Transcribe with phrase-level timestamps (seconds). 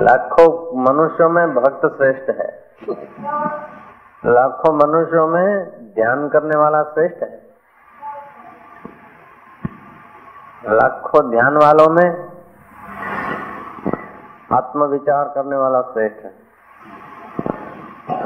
[0.00, 2.64] लाखों मनुष्यों में भक्त श्रेष्ठ है।
[4.26, 7.42] लाखों मनुष्यों में ध्यान करने वाला श्रेष्ठ है।
[10.68, 12.28] लाखों ध्यान वालों में
[14.52, 16.34] आत्मविचार करने वाला श्रेष्ठ है।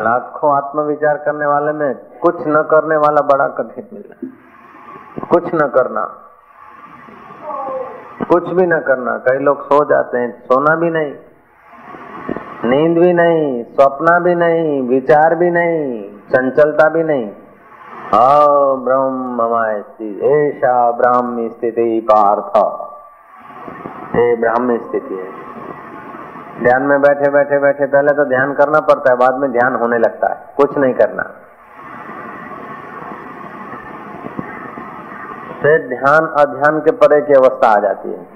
[0.04, 4.29] लाखों आत्मविचार करने वाले में कुछ न करने वाला बड़ा कठिन मिला
[5.27, 6.04] कुछ न करना।
[8.29, 11.14] कुछ भी न करना। कई लोग सो जाते हैं, सोना भी नहीं।
[12.65, 17.30] नींद भी नहीं, स्वप्न भी नहीं, विचार भी नहीं, चंचलता भी नहीं।
[18.84, 19.43] ब्रह्म
[20.27, 22.56] ऐसा ब्राह्मी स्थिति पार्थ।
[24.17, 25.43] ये ब्राह्मी स्थिति। है
[26.62, 29.98] ध्यान में बैठे बैठे बैठे, पहले तो ध्यान करना पड़ता है, बाद में ध्यान होने
[29.98, 31.23] लगता है, कुछ नहीं करना।
[35.62, 38.27] फिर ध्यान, अध्यान के परे की अवस्था आ जाती है।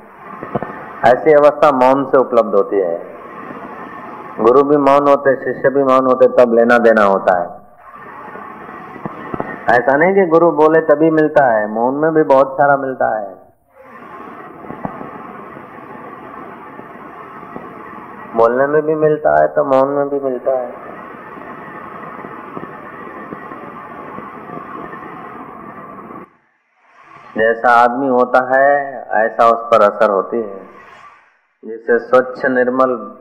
[1.07, 3.16] ऐसी अवस्था मौन से उपलब्ध होती है।
[4.41, 7.67] गुरु भी मौन होते, शिष्य भी मौन होते, तब लेना देना होता है।
[9.75, 13.47] ऐसा नहीं कि गुरु बोले तभी मिलता है, मौन में भी बहुत सारा मिलता है।
[18.37, 20.71] बोलने में भी मिलता है तो मौन में भी मिलता है।
[27.39, 30.67] जैसा आदमी होता है, ऐसा उस पर असर होती है।
[31.65, 33.19] जिसे स्वच्छ निर्मल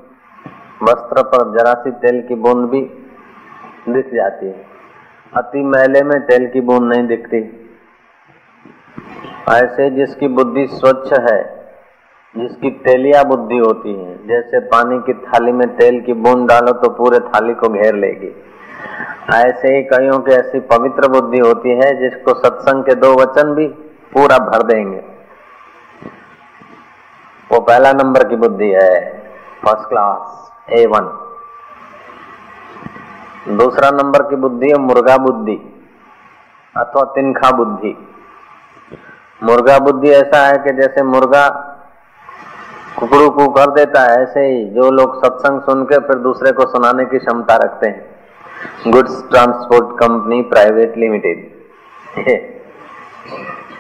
[0.84, 2.82] वस्त्र पर जरा सी तेल की बूंद भी
[3.90, 4.66] दिख जाती है।
[5.38, 7.38] अति मैले में तेल की बूंद नहीं दिखती।
[9.50, 11.42] ऐसे जिसकी बुद्धि स्वच्छ है,
[12.38, 16.90] जिसकी तेलिया बुद्धि होती है, जैसे पानी की थाली में तेल की बूंद डालो तो
[16.90, 18.36] पूरे थाली को घेर लेगी।
[19.34, 23.68] ऐसे ही कईयों की ऐसी पवित्र बुद्धि होती है, जिसको सत्संग के दो वचन भी
[24.14, 25.04] पूरा भर देंगे।
[27.52, 29.24] वो पहला नंबर की बुद्धि है,
[29.64, 31.08] फ़र्स्ट क्लास। ए वन
[33.58, 35.56] दूसरा नंबर की बुद्धि है मुर्गा बुद्धि,
[36.76, 37.96] अथवा तिनखा बुद्धि।
[39.42, 41.48] मुर्गा बुद्धि ऐसा है कि जैसे मुर्गा
[43.00, 46.66] कुकड़ू कु कर देता है, ऐसे ही जो लोग सत्संग सुन के फिर दूसरे को
[46.68, 51.54] सुनाने की क्षमता रखते हैं। Goods transport company private limited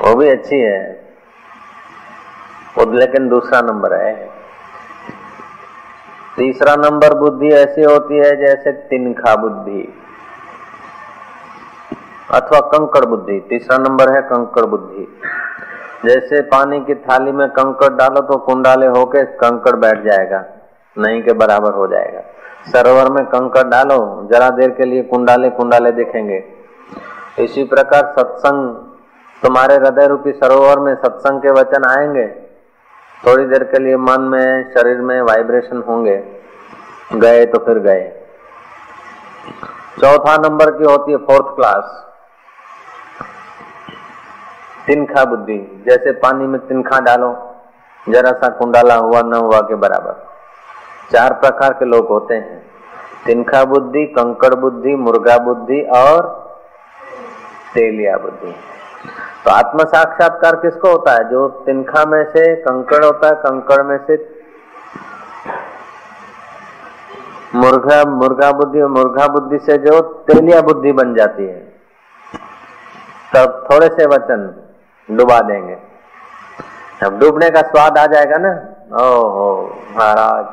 [0.02, 0.80] वो भी अच्छी है,
[2.78, 4.34] वो लेकिन दूसरा नंबर है।
[6.38, 9.81] तीसरा नंबर बुद्धि ऐसी होती है जैसे तिनखा बुद्धि
[12.31, 15.07] अथवा कंकड़ बुद्धि। तीसरा नंबर है कंकड़ बुद्धि।
[16.06, 20.44] जैसे पानी की थाली में कंकड़ डालो तो कुंडाले होके कंकड़ बैठ जाएगा,
[20.96, 22.22] नहीं के बराबर हो जाएगा।
[22.72, 26.44] सरोवर में कंकड़ डालो, जरा देर के लिए कुंडाले कुंडाले दिखेंगे।
[27.40, 28.73] इसी प्रकार सत्संग,
[29.44, 32.25] तुम्हारे हृदय रूपी सरोवर में सत्संग के वचन आएँगे
[33.25, 36.24] थोड़ी देर के लिए मन में, शरीर में वाइब्रेशन होंगे।
[37.13, 38.22] गए तो फिर गए।
[40.02, 42.02] चौथा नंबर की होती है फोर्थ क्लास
[44.88, 47.56] तिनखा बुद्धि। जैसे पानी में तिनखा डालो,
[48.09, 50.28] जरा सा कुंडाला हुआ, न हुआ के बराबर।
[51.12, 52.66] चार प्रकार के लोग होते हैं।
[53.25, 56.46] तिनखा बुद्धि, कंकड़ बुद्धि, मुर्गा बुद्धि और
[57.74, 58.56] तेलिया बुद्धि।
[59.46, 61.30] तो आत्म साक्षात्कार किसको होता है?
[61.30, 64.16] जो तिनखा में से कंकड़ होता है, कंकड़ में से
[67.56, 71.60] मुर्गा मुर्गा बुद्धि मुर्गा बुद्धि से जो तेलिया बुद्धि बन जाती है,
[73.36, 74.50] तब थोड़े से वचन
[75.10, 75.78] डुबा देंगे।
[77.04, 78.52] अब डूबने का स्वाद आ जाएगा ना?
[79.06, 80.46] ओहो, महाराज।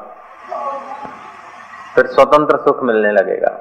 [1.94, 3.58] फिर स्वतंत्र सुख मिलने लगेगा।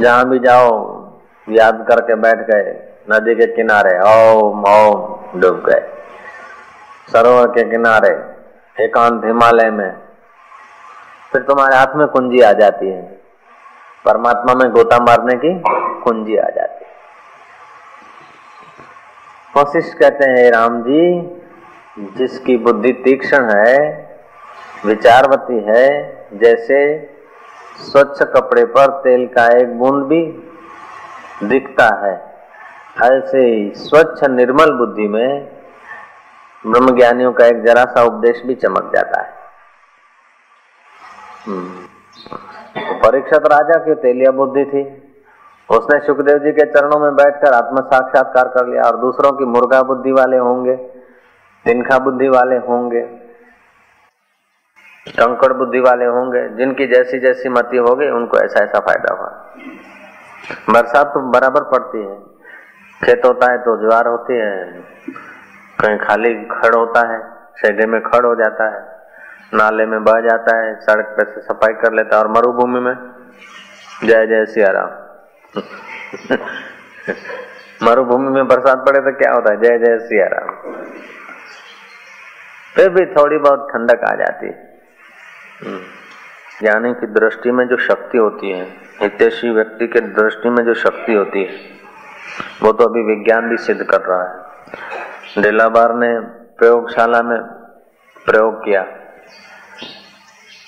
[0.00, 1.05] जहाँ भी जाओ
[1.48, 5.88] याद करके बैठ गए, नदी के किनारे, ओम ओम, डूब गए।
[7.12, 8.20] सरोवर के किनारे,
[8.84, 9.96] एकांत हिमालय में,
[11.32, 13.02] फिर तुम्हारे हाथ में कुंजी आ जाती है।
[14.04, 15.62] परमात्मा में गोता मारने की
[16.02, 16.90] कुंजी आ जाती है।
[19.54, 21.22] कोशिश कहते हैं राम जी,
[21.98, 24.08] जिसकी बुद्धि तीक्ष्ण है,
[24.86, 27.10] विचारवती है, जैसे
[27.78, 30.45] स्वच्छ कपड़े पर तेल का एक बूंद भी
[31.42, 32.14] दिखता है।
[33.04, 35.48] ऐसे ही स्वच्छ निर्मल बुद्धि में
[36.64, 39.34] ब्रह्म ज्ञानियों का एक जरा सा उपदेश भी चमक जाता है।
[42.76, 44.82] तो परीक्षित राजा की तेलिया बुद्धि थी।
[45.68, 49.82] उसने सुखदेव जी के चरणों में बैठकर आत्म साक्षात्कार कर लिया और दूसरों की मुर्गा
[49.82, 50.74] बुद्धि वाले होंगे,
[51.66, 53.00] तिनखा बुद्धि वाले होंगे,
[55.10, 59.25] कंकड़ बुद्धि वाले होंगे, जिनकी जैसी जैसी मति होगी, उनको ऐसा ऐसा फ़ायदा हुआ
[60.52, 62.36] बरसात तो बराबर पड़ती है।
[63.00, 64.66] खेत होता है तो ज्वार होती है,
[65.80, 68.98] कहीं खाली खड़ होता है, शेडे में खड़ हो जाता है,
[69.54, 73.16] नाले में बह जाता है, सड़क पे से सफ़ाई कर लेता है और मरुभूमि में।
[74.04, 74.90] जय जय सिया राम
[77.82, 79.60] मरुभूमि में बरसात पड़े तो क्या होता है?
[79.60, 80.74] जय जय सिया राम
[82.76, 84.80] फिर भी थोड़ी बहुत ठंडक आ जाती है।
[85.64, 85.80] हम्म।
[86.60, 88.66] ज्ञानी की दृष्टि में जो शक्ति होती है,
[89.00, 91.50] हितेशी व्यक्ति के दृष्टि में जो शक्ति होती है,
[92.62, 94.46] वो तो अभी विज्ञान भी सिद्ध कर रहा है।
[95.42, 96.20] डेलाबार ने
[96.58, 97.42] प्रयोगशाला में
[98.26, 98.82] प्रयोग किया।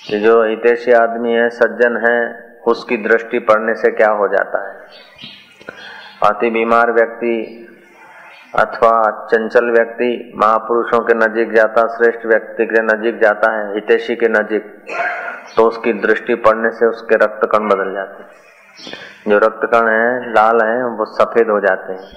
[0.07, 4.87] कि जो हितेशी आदमी है, सज्जन है, उसकी दृष्टि पड़ने से क्या हो जाता है?
[6.25, 7.65] अति बीमार व्यक्ति
[8.53, 14.27] अथवा चंचल व्यक्ति, महापुरुषों के नजीक जाता, श्रेष्ठ व्यक्ति के नजीक जाता है, हितेशी के
[14.29, 14.63] नजीक
[15.55, 18.29] तो उसकी दृष्टि पड़ने से उसके रक्त कण बदल जाते हैं।
[19.27, 22.11] जो रक्त कण है, लाल है, वो सफ़ेद हो जाते हैं।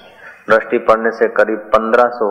[0.49, 2.29] दृष्टि पड़ने से करीब पंद्रह सौ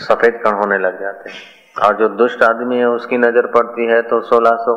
[0.00, 4.00] सफ़ेद कण होने लग जाते हैं। और जो दुष्ट आदमी है, उसकी नज़र पड़ती है
[4.02, 4.74] तो सोलह सौ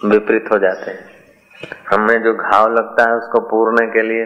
[0.00, 1.14] विपरीत हो जाते हैं।
[1.90, 4.24] हमें जो घाव लगता है, उसको पूरने के लिए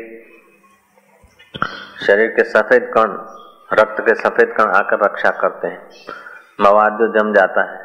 [1.55, 3.13] शरीर के सफ़ेद कण,
[3.73, 5.89] रक्त के सफ़ेद कण आकर रक्षा करते हैं।
[6.61, 7.79] मवाद जो जम जाता है,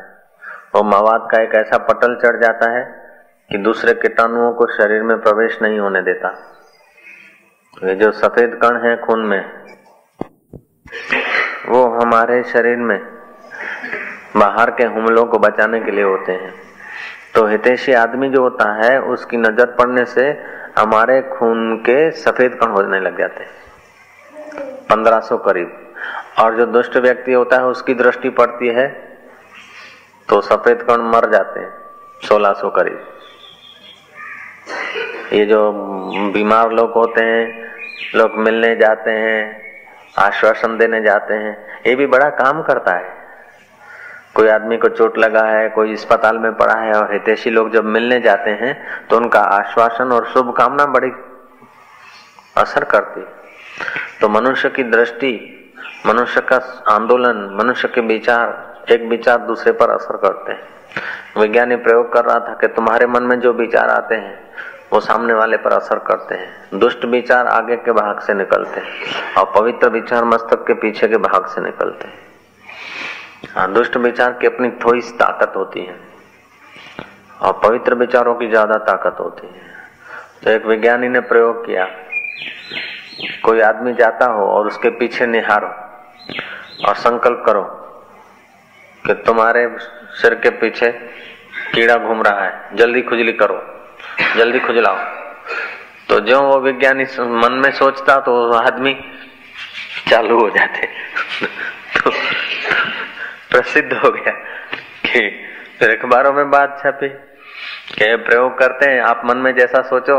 [0.75, 2.83] वो मवाद का एक ऐसा पटल चढ़ जाता है
[3.49, 6.33] कि दूसरे कीटाणुओं को शरीर में प्रवेश नहीं होने देता।
[7.83, 9.43] ये जो सफ़ेद कण है खून में,
[11.69, 12.99] वो हमारे शरीर में
[14.37, 16.53] बाहर के हमलों को बचाने के लिए होते हैं।
[17.35, 20.31] तो हितेशी आदमी जो होता है, उसकी नज़र पड़ने से
[20.77, 23.51] हमारे खून के सफ़ेद कण होने लग जाते हैं।
[24.89, 25.81] पंद्रह सौ करीब।
[26.39, 28.87] और जो दुष्ट व्यक्ति होता है, उसकी दृष्टि पड़ती है
[30.29, 31.73] तो सफ़ेद कण मर जाते हैं,
[32.23, 32.99] सोलह सौ करीब।
[35.33, 35.71] ये जो
[36.33, 37.73] बीमार लोग होते हैं,
[38.15, 39.61] लोग मिलने जाते हैं,
[40.19, 41.57] आश्वासन देने जाते हैं,
[41.87, 43.14] ये भी बड़ा काम करता है।
[44.35, 47.85] कोई आदमी को चोट लगा है, कोई अस्पताल में पड़ा है और हितेशी लोग जब
[47.87, 48.75] मिलने जाते हैं
[49.07, 51.11] तो उनका आश्वासन और शुभकामना बड़ी
[52.57, 53.21] असर करती
[54.21, 55.31] तो मनुष्य की दृष्टि,
[56.05, 56.57] मनुष्य का
[56.89, 62.39] आंदोलन, मनुष्य के विचार, एक विचार दूसरे पर असर करते हैं। विज्ञानी प्रयोग कर रहा
[62.39, 64.37] था कि तुम्हारे मन में जो विचार आते हैं,
[64.93, 69.33] वो सामने वाले पर असर करते हैं। दुष्ट विचार आगे के भाग से निकलते हैं
[69.37, 72.23] और पवित्र विचार मस्तक के पीछे के भाग से निकलते हैं।
[73.49, 75.95] हाँ दुष्ट विचार की अपनी थोड़ी ताकत होती है।
[77.41, 79.63] और पवित्र विचारों की ज़्यादा ताकत होती है।
[80.43, 81.85] तो एक विज्ञानी ने प्रयोग किया,
[83.43, 85.67] कोई आदमी जाता हो और उसके पीछे निहारो
[86.87, 87.63] और संकल्प करो
[89.03, 89.67] कि तुम्हारे
[90.21, 90.91] सिर के पीछे
[91.73, 93.61] कीड़ा घूम रहा है, जल्दी खुजली करो,
[94.37, 94.97] जल्दी खुजलाओ।
[96.09, 97.03] तो जो वो विज्ञानी
[97.35, 98.93] मन में सोचता तो आदमी
[100.09, 100.87] चालू हो जाते।
[103.55, 104.31] प्रसिद्ध हो गया।
[105.05, 105.29] कि
[105.79, 107.09] फिर अखबारों में बात छपी
[107.95, 110.17] कि प्रयोग करते हैं आप मन में जैसा सोचो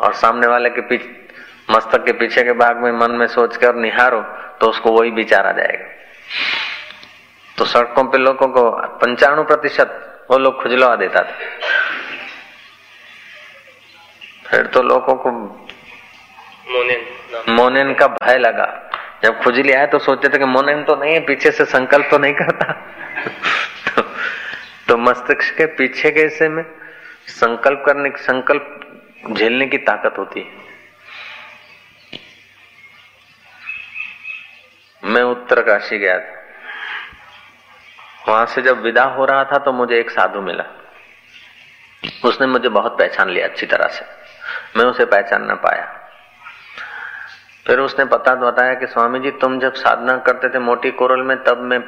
[0.00, 1.28] और सामने वाले के पीछे
[1.70, 4.20] मस्तक के पीछे के भाग में मन में सोच कर निहारो
[4.60, 5.84] तो उसको वही विचार आ जाएगा।
[7.58, 11.36] तो सड़कों पे लोगों को पंचाणु प्रतिशत वो लोग खुजलवा देता था।
[14.50, 17.06] फिर तो लोगों को मोनेन
[17.48, 18.87] मोनेन का भय लगा।
[19.22, 22.18] जब खुजली आए तो सोचते थे कि मोनेन तो नहीं है पीछे से संकल्प तो
[22.18, 22.72] नहीं करता।
[23.88, 24.02] तो,
[24.88, 26.64] तो मस्तिष्क के पीछे के हिस्से में
[27.26, 28.80] संकल्प करने संकल्प
[29.32, 30.68] झेलने की ताकत होती है।
[35.04, 36.38] मैं उत्तरकाशी गया था।
[38.28, 40.64] वहाँ से जब विदा हो रहा था तो मुझे एक साधु मिला।
[42.24, 44.04] उसने मुझे बहुत पहचान लिया अच्छी तरह से।
[44.78, 46.07] मैं उसे पहचान ना पाया।
[47.68, 51.44] फिर उसने पता बताया कि स्वामी जी तुम जब साधना करते थे मोटी कोरल में,
[51.44, 51.80] तब मैं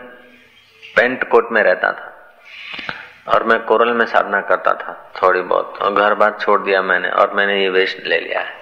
[0.96, 2.16] पेंट कोट में रहता था।
[3.28, 7.08] और मैं कोरल में साधना करता था थोड़ी बहुत। और घर बार छोड़ दिया मैंने,
[7.08, 8.52] और मैंने ये वेश ले लिया है।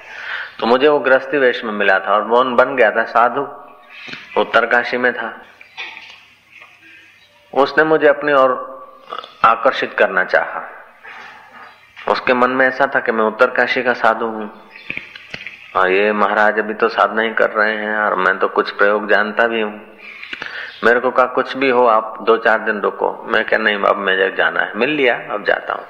[0.61, 3.49] तो मुझे वो गृहस्थी वेश में मिला था, और वो बन गया था साधु।
[4.41, 5.43] उत्तरकाशी में था।
[7.55, 8.79] उसने मुझे अपनी ओर
[9.45, 10.71] आकर्षित करना चाहा।
[12.09, 14.68] उसके मन में ऐसा था कि मैं उत्तरकाशी का साधु हूँ।
[15.79, 19.09] और ये महाराज अभी तो साधना ही कर रहे हैं और मैं तो कुछ प्रयोग
[19.11, 19.73] जानता भी हूँ।
[20.85, 23.97] मेरे को कहा, कुछ भी हो, आप दो चार दिन रुको। मैं क्या नहीं, अब
[23.97, 25.85] मैं जाना है। मिल लिया, अब जाता हूँ।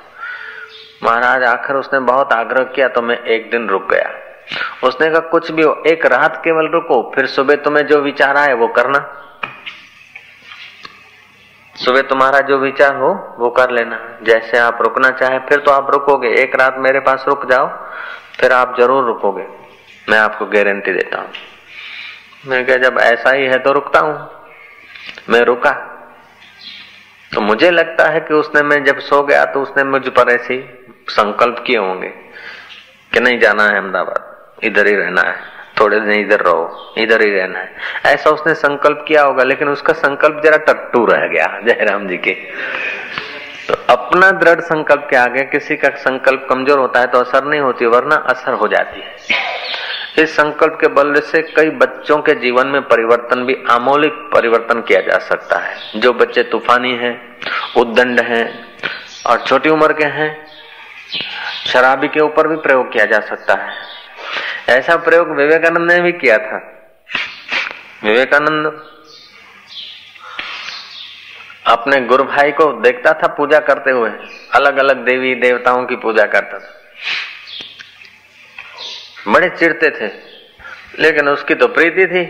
[1.03, 4.11] महाराज आखिर उसने बहुत आग्रह किया तो मैं एक दिन रुक गया।
[4.89, 8.53] उसने कहा, कुछ भी हो, एक रात केवल रुको, फिर सुबह तुम्हें जो विचार आए,
[8.53, 8.99] वो करना।
[11.75, 15.91] सुबह तुम्हारा जो विचार हो, वो कर लेना। जैसे आप रुकना चाहे, फिर तो आप
[15.91, 17.69] रुकोगे। एक रात मेरे पास रुक जाओ,
[18.41, 19.58] फिर आप ज़रूर रुकोगे।
[20.09, 21.33] मैं आपको गारंटी देता हूँ।
[22.47, 24.15] मैं क्या जब ऐसा ही है तो रुकता हूँ।
[25.31, 25.71] मैं रुका।
[27.33, 30.57] तो मुझे लगता है कि उसने मैं जब सो गया तो उसने मुझ पर ऐसे
[31.09, 32.09] संकल्प किए होंगे
[33.13, 35.37] कि नहीं जाना है अहमदाबाद। इधर ही रहना है।
[35.81, 37.75] थोड़े दिन इधर रहो। इधर ही रहना है।
[38.07, 42.35] ऐसा उसने संकल्प किया होगा, लेकिन उसका संकल्प जरा टट्टू रह गया, जयराम जी के।
[43.69, 47.61] तो अपना दृढ़ संकल्प के आगे किसी का संकल्प कमज़ोर होता है तो असर नहीं
[47.61, 49.17] होती, वरना असर हो जाती है।
[50.19, 55.01] इस संकल्प के बल से कई बच्चों के जीवन में परिवर्तन भी आमूलिक परिवर्तन किया
[55.01, 57.37] जा सकता है। जो बच्चे तूफानी हैं,
[57.77, 58.77] उद्दंड हैं
[59.27, 60.47] और छोटी उम्र के हैं,
[61.67, 63.75] शराबी के ऊपर भी प्रयोग किया जा सकता है।
[64.69, 66.57] ऐसा प्रयोग विवेकानंद ने भी किया था।
[68.05, 68.83] विवेकानंद
[71.67, 74.11] अपने गुरु भाई को देखता था पूजा करते हुए।
[74.55, 76.78] अलग अलग देवी देवताओं की पूजा करता था।
[79.33, 80.11] बड़े चिड़ते थे।
[80.99, 82.25] लेकिन उसकी तो प्रीति थी।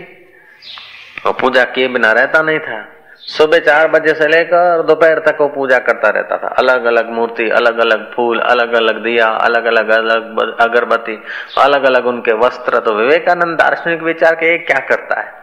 [1.25, 2.85] और पूजा किए बिना रहता नहीं था।
[3.19, 7.49] सुबह चार बजे से लेकर दोपहर तक वो पूजा करता रहता था। अलग अलग मूर्ति
[7.49, 11.17] अलग अलग फूल अलग अलग दिया अलग अलग अलग अगरबत्ती
[11.57, 15.33] अलग अलग उनके वस्त्र। तो विवेकानंद दार्शनिक विचार के क्या करता है?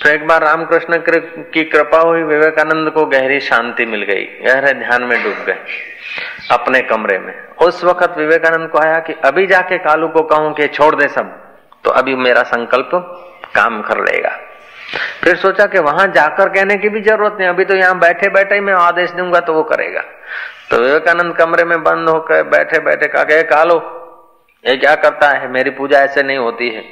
[0.00, 5.02] फिर एक बार रामकृष्ण की कृपा हुई, विवेकानंद को गहरी शांति मिल गई, गहरे ध्यान
[5.02, 5.58] में डूब गए,
[6.50, 10.66] अपने कमरे में। उस वक्त विवेकानंद को आया कि अभी जाके कालू को कहूँ कि
[10.68, 11.36] छोड़ दे सब
[11.84, 12.90] तो अभी मेरा संकल्प
[13.54, 14.30] काम कर लेगा।
[15.24, 18.54] फिर सोचा कि वहाँ जाकर कहने की भी ज़रूरत नहीं, अभी तो यहाँ बैठे बैठे
[18.54, 20.00] ही मैं आदेश दूँगा तो वो करेगा।
[20.70, 23.76] तो विवेकानंद कमरे में बंद होकर बैठे बैठे कहा कालो,
[24.64, 25.48] ये क्या करता है?
[25.50, 26.82] मेरी पूजा ऐसे नहीं होती है।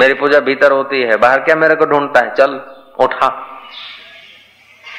[0.00, 2.34] मेरी पूजा भीतर होती है। बाहर क्या मेरे को ढूंढता है?
[2.34, 2.60] चल,
[2.98, 3.28] उठा।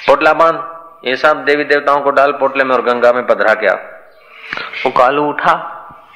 [0.07, 3.73] पोटला बाँध। ये सब देवी देवताओं को डाल पोटले में और गंगा में पधरा क्या
[4.85, 5.75] वो कालू उठा।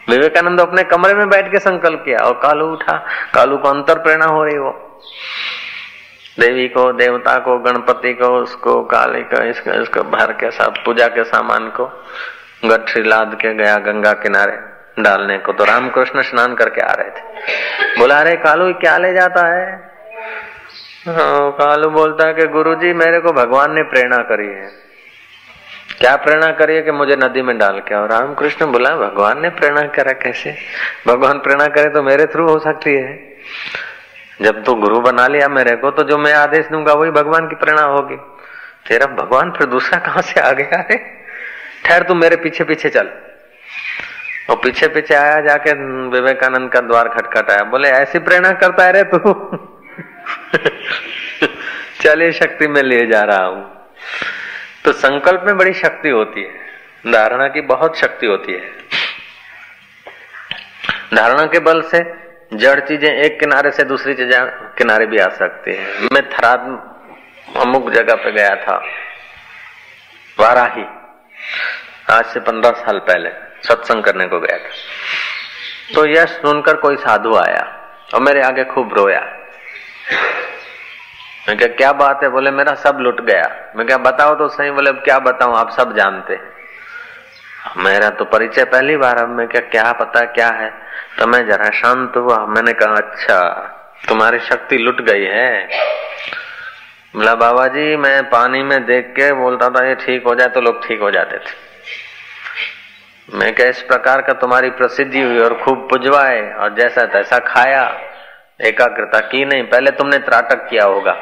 [0.10, 4.26] विवेकानंद अपने कमरे में बैठ के संकल्प किया और कालू उठा। कालू को अंतर प्रेरणा
[4.26, 5.02] हो रही वो।
[6.40, 11.08] देवी को, देवता को, गणपति को, उसको, काली को, इसको इसको भर के साथ पूजा
[11.08, 12.06] के सामान को,
[12.66, 18.00] गठरी लाद के गया गंगा किनारे। डालने को। तो रामकृष्ण स्नान करके आ रहे थे।
[18.00, 19.72] बोला अरे कालू क्या ले जाता है?
[21.08, 24.72] हाँ, कालू बोलता है कि गुरुजी मेरे को भगवान ने प्रेरणा करी है।
[26.00, 29.50] क्या प्रेरणा करी है कि मुझे नदी में डाल के और रामकृष्ण बोला भगवान ने
[29.50, 30.56] प्रेरणा करा कैसे?
[31.08, 33.34] भगवान प्रेरणा करे तो मेरे थ्रू हो सकती है।
[34.42, 37.56] जब तू गुरु बना लिया मेरे को तो जो मैं आदेश दूँगा वही भगवान की
[37.56, 38.16] प्रेरणा होगी।
[38.88, 40.98] तेरा भगवान फिर दूसरा कहाँ से आ गया है
[41.86, 43.10] ठहर तू मेरे पीछे पीछे चल।
[44.50, 45.74] और पीछे पीछे आया जाके
[46.10, 49.58] विवेकानंद का द्वार खटखटाया। बोले, ऐसी प्रेरणा करता है रे तू।
[52.02, 53.88] चलिए, शक्ति में ले जा रहा हूँ।
[54.86, 56.64] तो संकल्प में बड़ी शक्ति होती है।
[57.12, 58.72] धारणा की बहुत शक्ति होती है।
[61.14, 62.14] धारणा के बल से
[62.54, 66.60] जड़ चीज़ें एक किनारे से दूसरी चीज़ें किनारे भी आ सकती है। मैं थराद
[67.62, 68.86] अमुक जगह पे गया था।
[70.40, 70.86] वाराही।
[72.12, 74.70] आज से पंद्रह साल पहले। सत्संग करने को गया था।
[75.96, 77.64] तो यह सुनकर कोई साधु आया
[78.14, 79.20] और मेरे आगे खूब रोया।
[81.48, 82.30] मैं क्या क्या बात है?
[82.30, 85.56] बोले, मेरा सब लुट गया। मैं क्या बताओ तो सही। बोले क्या बताऊँ?
[85.56, 86.40] आप सब जानते
[87.78, 90.70] मेरा तो परिचय पहली बार अब मैं क्या क्या पता क्या है?
[91.20, 93.40] तो मैं जरा शांत हुआ। मैंने कहा अच्छा
[94.08, 95.68] तुम्हारी शक्ति लुट गई है।
[97.16, 100.62] बोला, बाबा जी, मैं पानी में देख के बोलता था, ये ठीक हो जाए तो
[100.62, 101.63] लोग ठीक हो जाते थे।
[103.34, 107.84] मैं क्या इस प्रकार का तुम्हारी प्रसिद्धि हुई और खूब पुजवाए और जैसा तैसा खाया।
[108.62, 111.16] एकाग्रता की नहीं, पहले तुमने त्राटक किया होगा।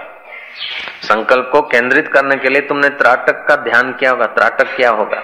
[1.03, 5.21] संकल्प को केंद्रित करने के लिए तुमने त्राटक का ध्यान किया होगा, त्राटक किया होगा।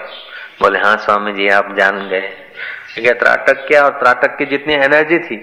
[0.60, 5.36] बोले हाँ स्वामी जी आप जान गए। त्राटक किया और त्राटक की जितनी एनर्जी थी,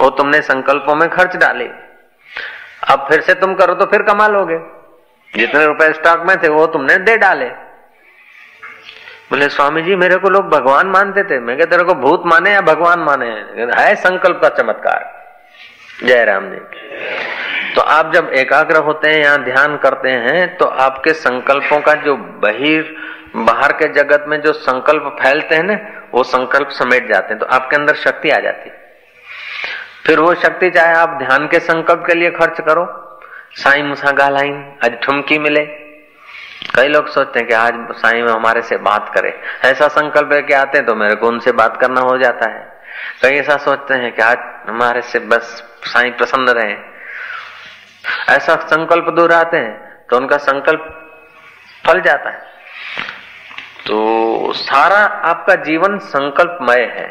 [0.00, 1.68] वो तुमने संकल्पों में खर्च डाली।
[2.88, 4.58] अब फिर से तुम करो तो फिर कमा लोगे
[5.34, 7.50] जितने रुपए स्टॉक में थे, वो तुमने दे डाले।
[9.30, 12.52] बोले स्वामी जी मेरे को लोग भगवान मानते थे। मैं क्या तेरे को भूत माने
[12.52, 13.26] या भगवान माने?
[13.76, 15.12] है संकल्प का चमत्कार।
[16.04, 16.58] जय राम जी।
[17.74, 22.16] तो आप जब एकाग्र होते हैं या ध्यान करते हैं तो आपके संकल्पों का जो
[22.16, 22.94] बहिर,
[23.36, 25.78] बाहर के जगत में जो संकल्प फैलते हैं ना,
[26.14, 28.70] वो संकल्प समेट जाते हैं तो आपके अंदर शक्ति आ जाती
[30.06, 32.84] फिर वो शक्ति चाहे आप ध्यान के संकल्प के लिए खर्च करो,
[33.54, 34.54] साई मुसा गालाइन
[34.84, 35.64] आज ठुमकी मिले।
[36.74, 39.28] कई लोग सोचते हैं कि आज साई में हमारे से बात करे।
[39.64, 42.62] ऐसा संकल्प है कि आते हैं तो मेरे को उनसे बात करना हो जाता है।
[43.22, 44.38] कई ऐसा सोचते हैं कि आज
[44.68, 46.76] हमारे से बस साई प्रसन्न रहे।
[48.28, 50.90] ऐसा संकल्प दूर आते हैं तो उनका संकल्प
[51.84, 52.52] फल जाता है।
[53.86, 54.98] तो सारा
[55.30, 57.06] आपका जीवन संकल्पमय है।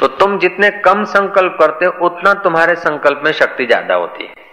[0.00, 4.43] तो तुम जितने कम संकल्प करते हो, उतना तुम्हारे संकल्प में शक्ति ज़्यादा होती है।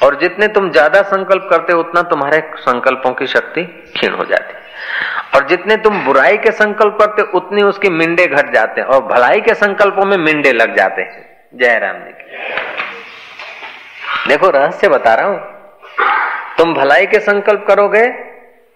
[0.00, 4.54] और जितने तुम ज़्यादा संकल्प करते हो, उतना तुम्हारे संकल्पों की शक्ति क्षीण हो जाती
[5.34, 9.40] और जितने तुम बुराई के संकल्प करते उतनी उसके मिंडे घट जाते हैं और भलाई
[9.40, 12.12] के संकल्पों में मिंडे लग जाते हैं। जय राम जी
[14.28, 15.38] देखो, रहस्य बता रहा हूँ।
[16.58, 18.06] तुम भलाई के संकल्प करोगे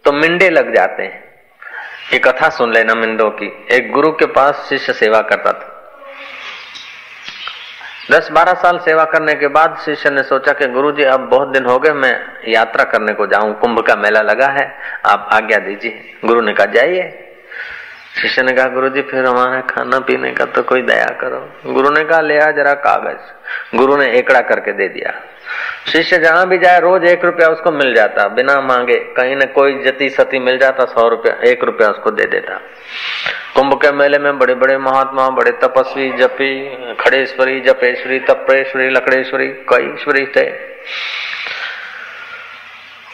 [0.05, 1.23] तो मिंडे लग जाते हैं।
[2.13, 5.69] ये कथा सुन लेना मिंडो की। एक गुरु के पास शिष्य सेवा करता था।
[8.13, 11.49] दस बारह साल सेवा करने के बाद शिष्य ने सोचा कि गुरु जी अब बहुत
[11.49, 14.75] दिन हो गए, मैं यात्रा करने को जाऊँ। कुंभ का मेला लगा है,
[15.07, 17.19] आप आज्ञा दीजिए। गुरु ने कहा, जाइए।
[18.23, 21.91] शिष्य ने कहा गुरु जी फिर हमारा खाना पीने का तो कोई दया करो। गुरु
[21.91, 25.13] ने कहा, ले आ जरा कागज़। गुरु ने एकड़ा करके दे दिया।
[25.93, 29.83] शिष्य जहाँ भी जाए, रोज एक रुपया उसको मिल जाता। बिना मांगे कहीं न कोई
[29.83, 32.61] जति सती मिल जाता, सौ रुपया, एक रुपया उसको दे देता।
[33.55, 39.95] कुंभ के मेले में बड़े बड़े महात्मा, बड़े तपस्वी, जपी, खड़ेश्वरी, जपेश्वरी तपेश्वरी लकड़ेश्वरी कई
[39.95, 40.51] ईश्वरी थे।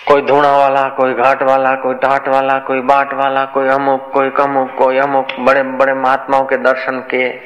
[0.09, 4.31] कोई धुणा वाला, कोई घाट वाला, कोई टाट वाला, कोई बाट वाला, कोई अमुक, कोई
[4.31, 7.41] कमुक, कोई अमुक, बड़े बड़े महात्माओं के दर्शन किए।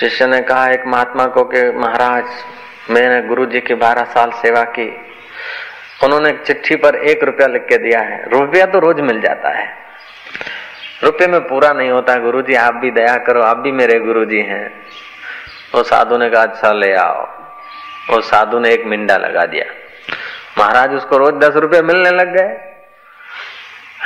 [0.00, 2.24] शिष्य ने कहा, एक महात्मा को के, महाराज,
[2.90, 4.96] मैंने गुरु जी की बारह साल सेवा की।
[6.04, 9.81] उन्होंने चिट्ठी पर एक रुपया लिख के दिया है। रुपया तो रोज मिल जाता है।
[11.02, 14.24] रुपये में पूरा नहीं होता गुरु जी आप भी दया करो, आप भी मेरे गुरु
[14.24, 14.66] जी हैं।
[15.74, 17.22] वो साधु ने कहा अच्छा ले आओ।
[18.10, 19.64] वो साधु ने एक मिंडा लगा दिया।
[20.58, 22.70] महाराज उसको रोज दस रुपये मिलने लग गए।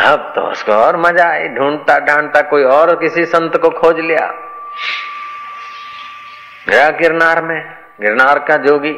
[0.07, 4.27] अब तो उसको और मज़ा आई, ढूंढता ढांढता कोई और किसी संत को खोज लिया।
[6.69, 7.61] गया गिरनार में,
[8.01, 8.93] गिरनार का जोगी।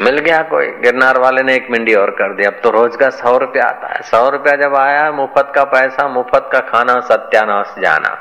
[0.00, 0.66] मिल गया कोई?
[0.82, 3.88] गिरनार वाले ने एक मिंडी और कर दिया अब तो रोज का सौ रुपया आता
[3.88, 8.16] है। सौ रुपया जब आया, मुफ़्त का पैसा, मुफ़्त का खाना, सत्यानाश जाना।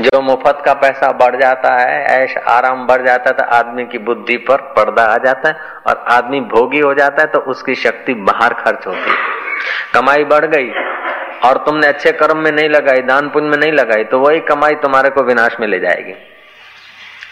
[0.00, 3.98] जो मुफ़्त का पैसा बढ़ जाता है, ऐश आराम बढ़ जाता है तो आदमी की
[4.00, 8.14] बुद्धि पर पर्दा आ जाता है और आदमी भोगी हो जाता है तो उसकी शक्ति
[8.24, 9.16] बाहर खर्च होती है।
[9.94, 10.70] कमाई बढ़ गई
[11.44, 14.74] और तुमने अच्छे कर्म में नहीं लगाई, दान पुण्य में नहीं लगाई तो वही कमाई
[14.82, 16.14] तुम्हारे को विनाश में ले जाएगी।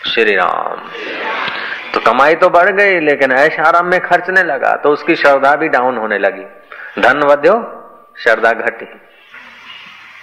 [0.07, 0.89] श्री राम।
[1.95, 5.69] तो कमाई तो बढ़ गई, लेकिन ऐश आराम में खर्चने लगा तो उसकी श्रद्धा भी
[5.69, 6.45] डाउन होने लगी।
[7.01, 7.55] धन वध्यो,
[8.19, 8.87] श्रद्धा घटी।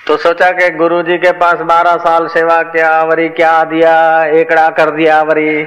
[0.07, 3.93] तो सोचा कि गुरु जी के पास बारह साल सेवा किया वरी क्या दिया,
[4.25, 5.63] एकड़ा कर दिया वरी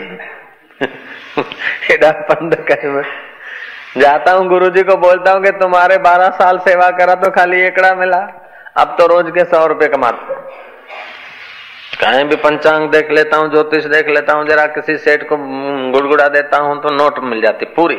[2.31, 2.57] पंद
[3.97, 7.61] जाता हूँ गुरु जी को बोलता हूँ कि तुम्हारे बारह साल सेवा करा तो खाली
[7.63, 8.19] एकड़ा मिला।
[8.77, 10.35] अब तो रोज के सौ रुपए कमाते
[12.01, 15.37] कहीं भी पंचांग देख लेता हूँ, ज्योतिष देख लेता हूँ, जरा किसी सेठ को
[15.93, 17.97] गुड़गुड़ा देता हूँ तो नोट मिल जाती पूरी।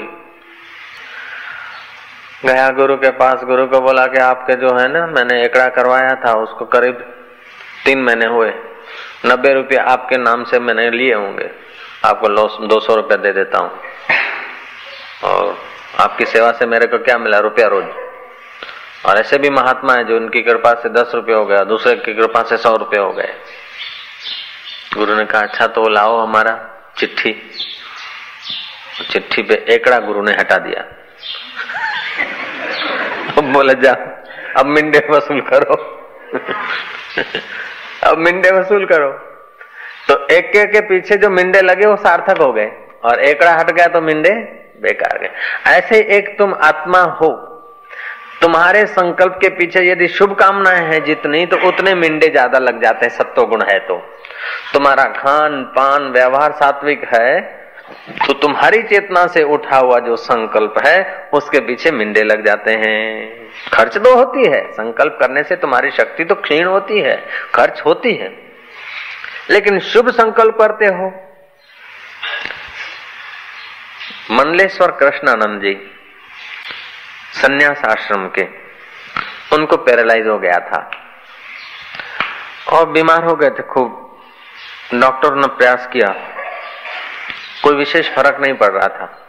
[2.45, 6.15] गया गुरु के पास, गुरु को बोला कि आपके जो है ना, मैंने एकड़ा करवाया
[6.15, 7.03] था, उसको करीब
[7.86, 8.51] तीन महीने हुए।
[9.25, 11.49] नब्बे रुपये आपके नाम से मैंने लिए होंगे।
[12.05, 12.29] आपको
[12.67, 13.71] दो सौ रुपया दे देता हूँ।
[15.23, 15.58] और
[15.99, 17.86] आपकी सेवा से मेरे को क्या मिला रुपया रोज?
[19.05, 22.13] और ऐसे भी महात्मा है जो उनकी कृपा से दस रुपये हो गया, दूसरे की
[22.13, 23.34] कृपा से सौ रुपये हो गए।
[24.97, 26.53] गुरु ने कहा अच्छा तो लाओ हमारा
[26.97, 27.31] चिट्ठी।
[29.12, 30.81] चिट्ठी पे एकड़ा गुरु ने हटा दिया।
[33.38, 33.93] अब बोले जा
[34.58, 35.75] अब मिंडे वसूल करो।
[38.03, 39.12] अब मिंडे वसूल करो।
[40.08, 42.69] तो एक के, के पीछे जो मिंडे लगे वो सार्थक हो गए
[43.03, 44.29] और एकड़ा हट गया तो मिंडे
[44.81, 45.29] बेकार गए।
[45.71, 47.55] ऐसे एक तुम आत्मा हो।
[48.41, 53.06] तुम्हारे संकल्प के पीछे यदि शुभ कामनाएँ हैं जितनी तो उतने मिंडे ज़्यादा लग जाते
[53.06, 53.98] हैं, सत्व गुण है तो।
[54.74, 57.63] तुम्हारा खान पान व्यवहार सात्विक है
[58.19, 63.50] तो तुम्हारी चेतना से उठा हुआ जो संकल्प है, उसके पीछे मिंडे लग जाते हैं।
[63.74, 67.15] खर्च तो होती है, संकल्प करने से तुम्हारी शक्ति तो क्षीण होती है,
[67.56, 68.32] खर्च होती है।
[69.52, 71.12] लेकिन शुभ संकल्प करते हो।
[74.32, 75.74] मंडलेश्वर कृष्णानंद जी
[77.45, 78.47] संन्यास आश्रम के।
[79.53, 80.91] उनको पैरालाइज हो गया था।
[82.73, 84.19] और बीमार हो गए थे खूब।
[84.93, 86.15] डॉक्टर ने प्रयास किया।
[87.63, 89.21] कोई विशेष फ़र्क नहीं पड़ रहा था।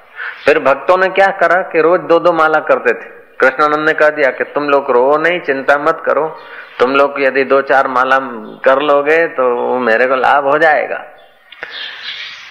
[0.44, 3.08] फिर भक्तों ने क्या करा कि रोज दो दो माला करते थे।
[3.40, 6.40] कृष्णानंद ने कह दिया कि तुम लोग रो नहीं, चिंता मत करो।
[6.80, 8.18] तुम लोग यदि दो चार माला
[8.64, 11.04] कर लोगे तो मेरे को लाभ हो जाएगा।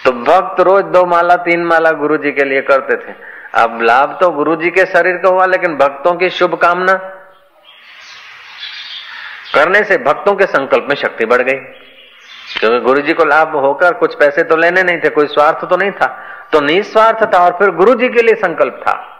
[0.04, 4.18] तो भक्त रोज दो माला, तीन माला गुरु जी के लिए करते थे। अब लाभ
[4.20, 6.92] तो गुरु जी के शरीर को हुआ, लेकिन भक्तों की शुभ कामना।
[9.54, 11.58] करने से भक्तों के संकल्प में शक्ति बढ़ गई।
[12.60, 15.76] क्योंकि गुरु जी को लाभ होकर कुछ पैसे तो लेने नहीं थे, कोई स्वार्थ तो
[15.76, 19.12] नहीं था। तो निस्वार्थ था और फिर गुरु जी के लिए संकल्प था।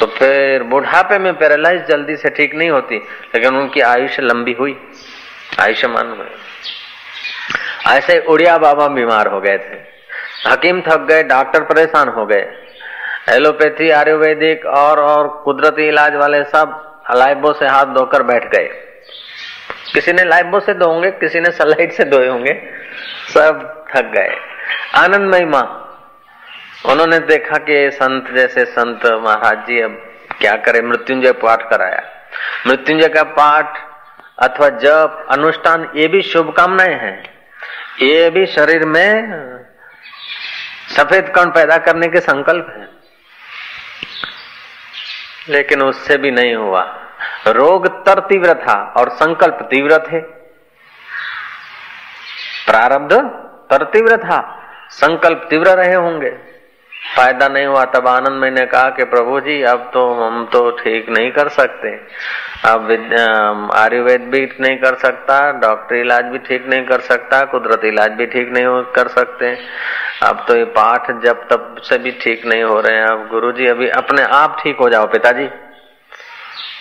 [0.00, 2.96] तो फिर बुढ़ापे में पैरालाइज जल्दी से ठीक नहीं होती,
[3.34, 4.88] लेकिन उनकी आयुष लंबी हुई।
[5.60, 6.26] आयुष्मान हुए।
[7.86, 9.96] ऐसे उड़िया बाबा बीमार हो गए थे।
[10.50, 12.65] हकीम थक गए, डॉक्टर परेशान हो गए।
[13.26, 16.82] एलोपैथी, आयुर्वेदिक और और कुदरती इलाज वाले सब
[17.14, 18.68] लाइबो से हाथ धोकर बैठ गए।
[19.94, 22.52] किसी ने लाइबो से धो होंगे किसी ने सलाइट से धोए होंगे,
[23.34, 24.34] सब थक गए।
[24.94, 25.60] आनंद महिमा
[26.86, 29.96] उन्होंने देखा कि संत जैसे संत महाराज जी अब
[30.40, 32.02] क्या करे, मृत्युंजय पाठ कराया।
[32.66, 33.78] मृत्युंजय का पाठ
[34.42, 37.22] अथवा जप, अनुष्ठान, ये भी शुभकामनाएँ हैं।
[38.02, 39.08] ये भी शरीर में
[40.88, 42.88] सफ़ेद कण पैदा करने के संकल्प है।
[45.48, 46.82] लेकिन उससे भी नहीं हुआ।
[47.46, 50.20] रोग तर तीव्र था और संकल्प तीव्र थे।
[52.66, 53.12] प्रारब्ध
[53.70, 56.45] तर तीव्र था, संकल्प तीव्र रहे होंगे।
[57.06, 61.08] फ़ायदा नहीं हुआ। तब आनंद मैंने कहा कि प्रभु जी अब तो हम तो ठीक
[61.08, 61.94] नहीं कर सकते।
[62.64, 62.90] अब
[63.74, 68.26] आयुर्वेद भी नहीं कर सकता, डॉक्टर इलाज भी ठीक नहीं कर सकता, कुदरती इलाज भी
[68.26, 69.56] ठीक नहीं कर सकते।
[70.22, 73.52] अब तो ये पाठ जब तब से भी ठीक नहीं हो रहे हैं। अब गुरु
[73.52, 75.48] जी अभी अपने आप ठीक हो जाओ पिताजी।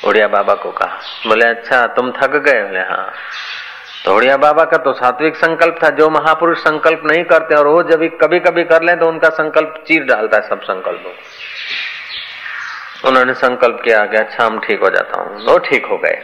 [0.07, 3.11] उड़िया बाबा को कहा। बोले अच्छा तुम थक गए बोले हाँ।
[4.05, 8.03] तो बाबा का तो सात्विक संकल्प था, जो महापुरुष संकल्प नहीं करते और वो जब
[8.21, 11.11] कभी कभी कर ले तो उनका संकल्प चीर डालता है सब संकल्पों
[13.03, 16.21] उन्होंने संकल्प किया कि अच्छा हम ठीक हो जाता हूँ। वो ठीक हो गए।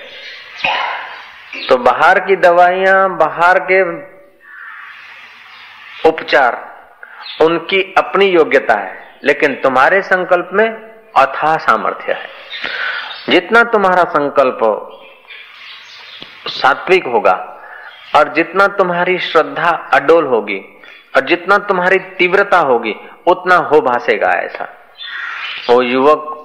[1.69, 3.81] तो बाहर की दवाइयाँ, बाहर के
[6.09, 6.57] उपचार,
[7.41, 10.67] उनकी अपनी योग्यता है, लेकिन तुम्हारे संकल्प में
[11.17, 12.29] अथा सामर्थ्य है।
[13.29, 14.59] जितना तुम्हारा संकल्प
[16.49, 17.50] सात्विक होगा
[18.15, 20.81] और जितना तुम्हारी श्रद्धा अडोल होगी
[21.15, 22.95] और जितना तुम्हारी तीव्रता होगी,
[23.27, 24.77] उतना हो भासेगा ऐसा।
[25.69, 26.37] वो युवक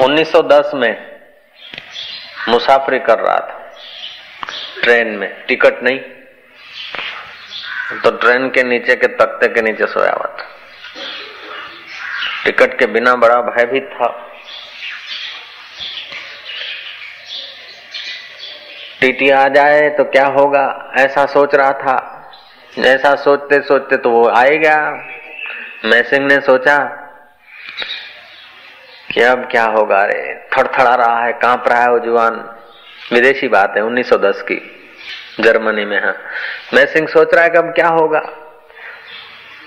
[0.00, 1.20] 1910 में
[2.48, 3.72] मुसाफरी कर रहा था।
[4.82, 5.98] ट्रेन में, टिकट नहीं।
[8.00, 10.48] तो ट्रेन के नीचे के तख्ते के नीचे सोया हुआ था।
[12.44, 14.35] टिकट के बिना बड़ा भयभीत था।
[19.00, 20.92] टीटी आ जाए तो क्या होगा?
[20.96, 22.12] ऐसा सोच रहा था।
[22.78, 25.04] ऐसा सोचते सोचते तो वो आए गया।
[25.84, 26.78] मैसिंग ने सोचा
[29.14, 30.02] कि अब क्या होगा?
[30.02, 32.34] अरे, थड़थड़ा रहा है, काँप रहा है वो जुआन
[33.12, 34.60] विदेशी बात है 1910 की,
[35.40, 36.16] जर्मनी में हाँ।
[36.74, 38.28] मैसिंग सोच रहा है कि अब क्या होगा?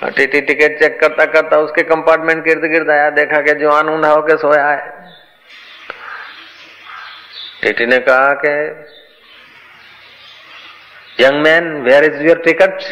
[0.03, 4.37] टीटी टिकट चेक करता करता उसके कंपार्टमेंट गिर्द गिर्द आया, देखा कि जवान ऊंधा होके
[4.37, 5.11] सोया है।
[7.61, 8.83] टीटी ने कहा कि
[11.21, 12.83] young man where is your ticket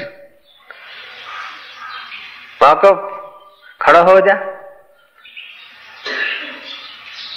[2.61, 3.13] wake up
[3.81, 4.33] खड़ा हो जा।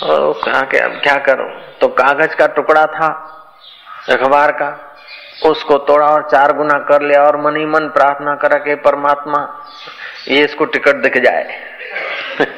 [0.03, 1.79] और कहा कि अब क्या करूँ?
[1.81, 3.09] तो कागज़ का टुकड़ा था,
[4.09, 4.97] अखबार का।
[5.47, 9.67] उसको तोड़ा और चार गुना कर लिया और मनी मन प्रार्थना करा के परमात्मा,
[10.29, 11.61] ये इसको टिकट दिख जाए।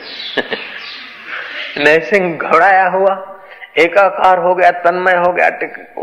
[1.79, 3.41] नैसिंग घबराया हुआ।
[3.79, 5.95] एकाकार हो गया, तन्मय हो गया टिकट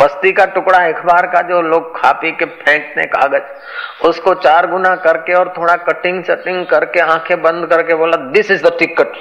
[0.00, 4.94] पस्ती का टुकड़ा अखबार का जो लोग खा पी के फेंकते कागज़, उसको चार गुना
[4.96, 9.12] करके और थोड़ा कटिंग शटिंग करके आँखें बंद करके बोला this is the ticket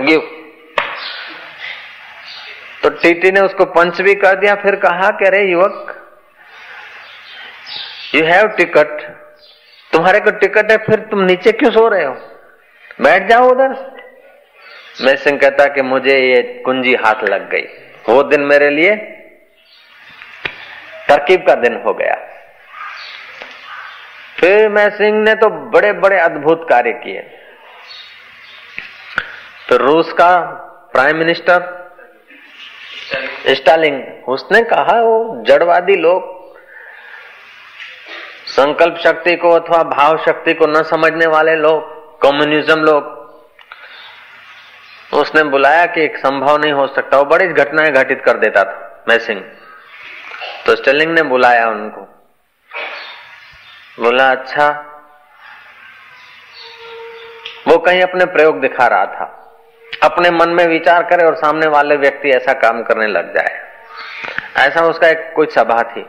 [0.00, 0.30] give
[2.82, 5.94] तो टीटी ने उसको पंच भी कर दिया, फिर कहा कि, अरे युवक
[8.14, 9.00] यू हैव टिकट
[9.92, 12.14] तुम्हारे को टिकट है, फिर तुम नीचे क्यों सो रहे हो?
[13.00, 13.74] बैठ जाओ उधर.
[15.00, 17.64] मैं सिंह कहता कि, मुझे ये कुंजी हाथ लग गई,
[18.08, 18.94] वो दिन मेरे लिए
[21.08, 22.14] तरकीब का दिन हो गया।
[24.40, 27.20] फिर मैं सिंह ने तो बड़े बड़े अद्भुत कार्य किए।
[29.68, 30.38] तो रूस का
[30.92, 31.80] प्राइम मिनिस्टर
[33.48, 36.30] स्टालिंग उसने कहा, वो जड़वादी लोग
[38.46, 43.20] संकल्प शक्ति को अथवा भाव शक्ति को न समझने वाले लोग, कम्युनिज्म लोग,
[45.12, 49.04] उसने बुलाया कि एक संभव नहीं हो सकता। वो बड़ी घटनाएँ घटित कर देता था,
[49.08, 49.40] मैं सिंह।
[50.66, 52.00] तो स्टेलिंग ने बुलाया उनको।
[54.00, 54.88] बोला अच्छा।
[57.68, 59.38] वो कहीं अपने प्रयोग दिखा रहा था।
[60.02, 63.72] अपने मन में विचार करे और सामने वाले व्यक्ति ऐसा काम करने लग जाए।
[64.56, 66.02] ऐसा उसका एक कोई सभा थी।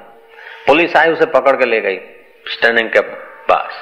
[0.68, 2.00] पुलिस आई, उसे पकड़ के ले गई
[2.48, 3.00] स्टैंडिंग के
[3.50, 3.74] पास।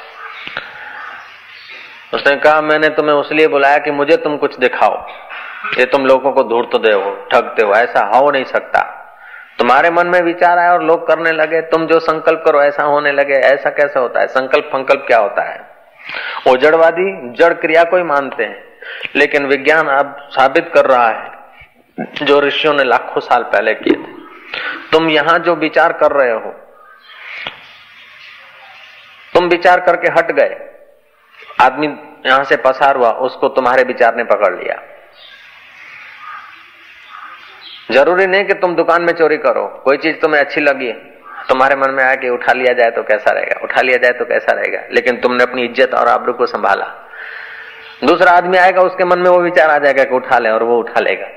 [2.14, 5.08] उसने कहा, मैंने तुम्हें उसलिए बुलाया कि मुझे तुम कुछ दिखाओ।
[5.78, 8.98] ये तुम लोगों को धूर्त दे हो, ठगते हो। ऐसा हो नहीं सकता।
[9.60, 13.12] तुम्हारे मन में विचार आया और लोग करने लगे, तुम जो संकल्प करो, ऐसा होने
[13.12, 14.28] लगे, ऐसा कैसे होता है?
[14.28, 15.60] संकल्प फंकल्प क्या होता है?
[16.48, 18.64] वो जड़वादी जड़ क्रिया को ही मानते हैं,
[19.16, 21.30] लेकिन विज्ञान अब साबित कर रहा है,
[22.24, 24.20] जो ऋषियों ने लाखों साल पहले किए थे।
[24.92, 26.54] तुम यहाँ जो विचार कर रहे हो,
[29.34, 30.56] तुम विचार करके हट गए।
[31.62, 31.88] आदमी
[32.26, 34.82] यहाँ से पसार हुआ, उसको तुम्हारे विचार ने पकड़ लिया।
[37.92, 40.92] ज़रूरी नहीं कि तुम दुकान में चोरी करो। कोई चीज़ तुम्हें अच्छी लगी,
[41.50, 44.26] तुम्हारे मन में आया कि उठा लिया जाए तो कैसा रहेगा, उठा लिया जाए तो
[44.26, 46.86] कैसा रहेगा। लेकिन तुमने अपनी इज़्ज़त और आबरू को संभाला।
[48.04, 50.78] दूसरा आदमी आएगा, उसके मन में वो विचार आ जाएगा कि उठा ले और वो
[50.80, 51.28] उठा लेगा।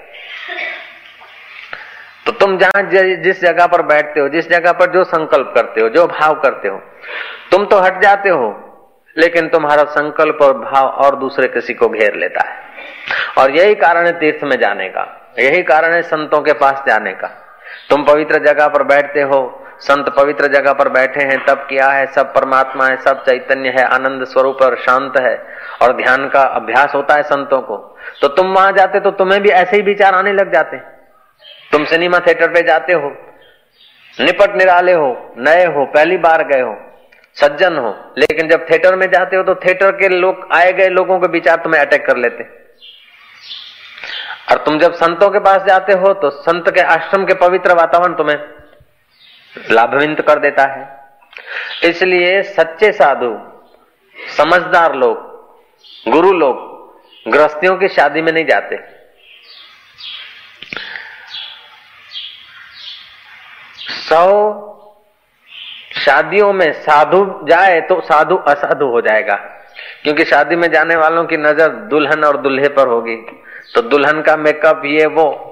[2.27, 2.83] तो तुम जहाँ
[3.23, 6.69] जिस जगह पर बैठते हो, जिस जगह पर जो संकल्प करते हो, जो भाव करते
[6.69, 6.77] हो,
[7.51, 8.47] तुम तो हट जाते हो,
[9.17, 12.63] लेकिन तुम्हारा संकल्प और भाव और दूसरे किसी को घेर लेता है।
[13.39, 15.05] और यही कारण है तीर्थ में जाने का।
[15.37, 17.29] यही कारण है संतों के पास जाने का।
[17.91, 22.07] तुम पवित्र जगह पर बैठते हो, संत पवित्र जगह पर बैठे हैं, तब क्या है?
[22.07, 25.37] सब परमात्मा है, सब चैतन्य है, आनंद स्वरूप और शांत है।
[25.83, 27.77] और ध्यान का अभ्यास होता है संतों को।
[28.21, 30.77] तो तुम वहाँ जाते तो तुम्हें भी ऐसे ही विचार आने लग जाते।
[31.73, 33.09] तुम सिनेमा थिएटर पे जाते हो,
[34.15, 36.77] निपट निराले हो, नए हो, पहली बार गए हो,
[37.37, 41.19] सज्जन हो, लेकिन जब थिएटर में जाते हो तो थिएटर के लोग, आए गए लोगों
[41.21, 42.45] के विचार तुम्हें अटैक कर लेते।
[44.49, 48.15] और तुम जब संतों के पास जाते हो तो संत के आश्रम के पवित्र वातावरण
[48.15, 48.37] तुम्हें
[49.71, 50.83] लाभविंत कर देता है।
[51.85, 53.31] इसलिए सच्चे साधु,
[54.17, 55.17] समझदार लोग,
[56.07, 56.57] गुरु लोग,
[57.27, 58.79] गृहस्थियों की शादी में नहीं जाते।
[64.01, 64.27] सौ
[65.97, 69.35] शादियों में साधु जाए तो साधु असाधु हो जाएगा,
[70.03, 73.17] क्योंकि शादी में जाने वालों की नज़र दुल्हन और दुल्हे पर होगी।
[73.73, 75.51] तो दुल्हन का मेकअप ये वो,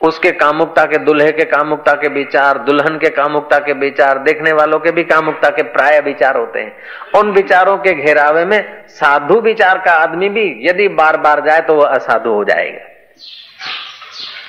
[0.00, 4.78] उसके कामुकता के, दुल्हे के कामुकता के विचार, दुल्हन के कामुकता के विचार, देखने वालों
[4.78, 6.76] के भी कामुकता के प्राय विचार होते हैं।
[7.18, 11.74] उन विचारों के घेरावे में साधु विचार का आदमी भी यदि बार बार जाए तो
[11.74, 12.84] वह असाधु हो जाएगा।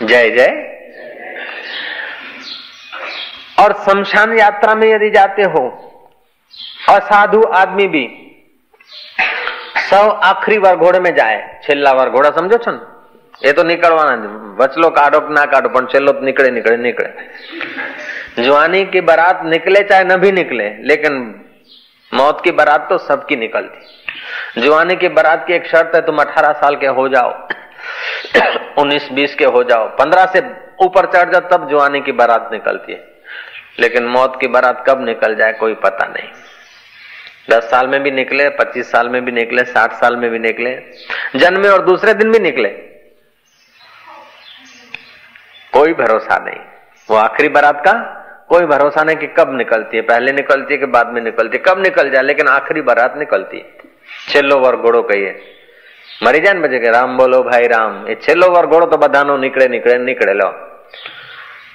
[0.05, 0.77] जय जय।
[3.59, 5.91] और शमशान यात्रा में यदि जाते हो,
[6.89, 8.17] असाधु आदमी भी,
[9.89, 13.00] सौ आखिरी बार घोड़े में जाए, छिल्ला बार घोड़ा समझो छो
[13.42, 14.26] એ તો નીકળવાના જ
[14.60, 17.10] વચલો કાઢો કે ના કાઢો પણ છેલ્લો निकले निकले निकले
[18.38, 21.14] जवानी की बारात निकले चाहे न भी निकले लेकिन
[22.12, 26.52] मौत की बारात तो सबकी निकलती जवानी की बारात की एक शर्त है तुम अठारह
[26.62, 27.30] साल के हो जाओ
[28.82, 30.42] उन्नीस बीस के हो जाओ पंद्रह से
[30.86, 33.00] ऊपर चढ़ जाओ तब जवानी की बारात निकलती है
[33.80, 36.28] लेकिन मौत की बारात कब निकल जाए कोई पता नहीं
[37.50, 40.74] दस साल में भी निकले पच्चीस साल में भी निकले साठ साल में भी निकले
[41.36, 42.68] जन्मे और दूसरे दिन भी निकले
[45.73, 46.59] कोई भरोसा नहीं।
[47.09, 48.17] वो आखिरी बारात का?
[48.49, 51.63] कोई भरोसा नहीं कि कब निकलती है। पहले निकलती है कि बाद में निकलती है।
[51.63, 53.81] कब निकल जाए, लेकिन आखिरी बारात निकलती है।
[54.55, 55.41] वर घोड़ो कहिए।
[56.23, 59.67] मरी जाए बजे के, राम बोलो, भाई राम, ये छेल्लो वर घोड़ो तो बधानो निकले
[59.67, 60.49] निकले निकले, लो।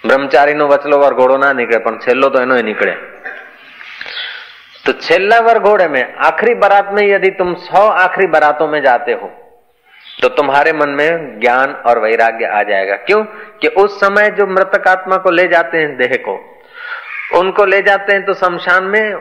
[0.06, 2.92] ब्रह्मचारी नो वचलो वर घोड़ो ना निकले पर छेल्लो तो एनो ही निकले।
[4.86, 9.12] तो छेल्ला वर घोड़े में आखिरी बारात में यदि तुम सौ आखिरी बारातों में जाते
[9.12, 9.45] हो
[10.22, 13.22] तो तुम्हारे मन में ज्ञान और वैराग्य आ जाएगा। क्यों?
[13.60, 16.34] कि उस समय जो मृतक आत्मा को ले जाते हैं देह को,
[17.34, 19.16] उनको ले जाते हैं तो शमशान में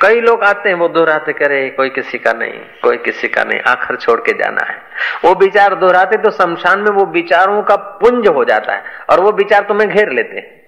[0.00, 3.60] कई लोग आते हैं, वो दोहराते करे कोई किसी का नहीं, कोई किसी का नहीं,
[3.60, 4.76] आखिर छोड़ के जाना है।
[5.24, 9.32] वो विचार दोहराते तो शमशान में वो विचारों का पुंज हो जाता है और वो
[9.32, 10.62] विचार तुम्हें घेर लेते हैं।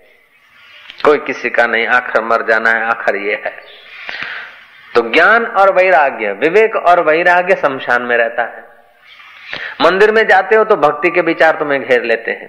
[1.05, 3.55] कोई किसी का नहीं, आखिर मर जाना है, आखिर ये है।
[4.94, 8.65] तो ज्ञान और वैराग्य, विवेक और वैराग्य शमशान में रहता है।
[9.82, 12.48] मंदिर में जाते हो तो भक्ति के विचार तुम्हें घेर लेते हैं।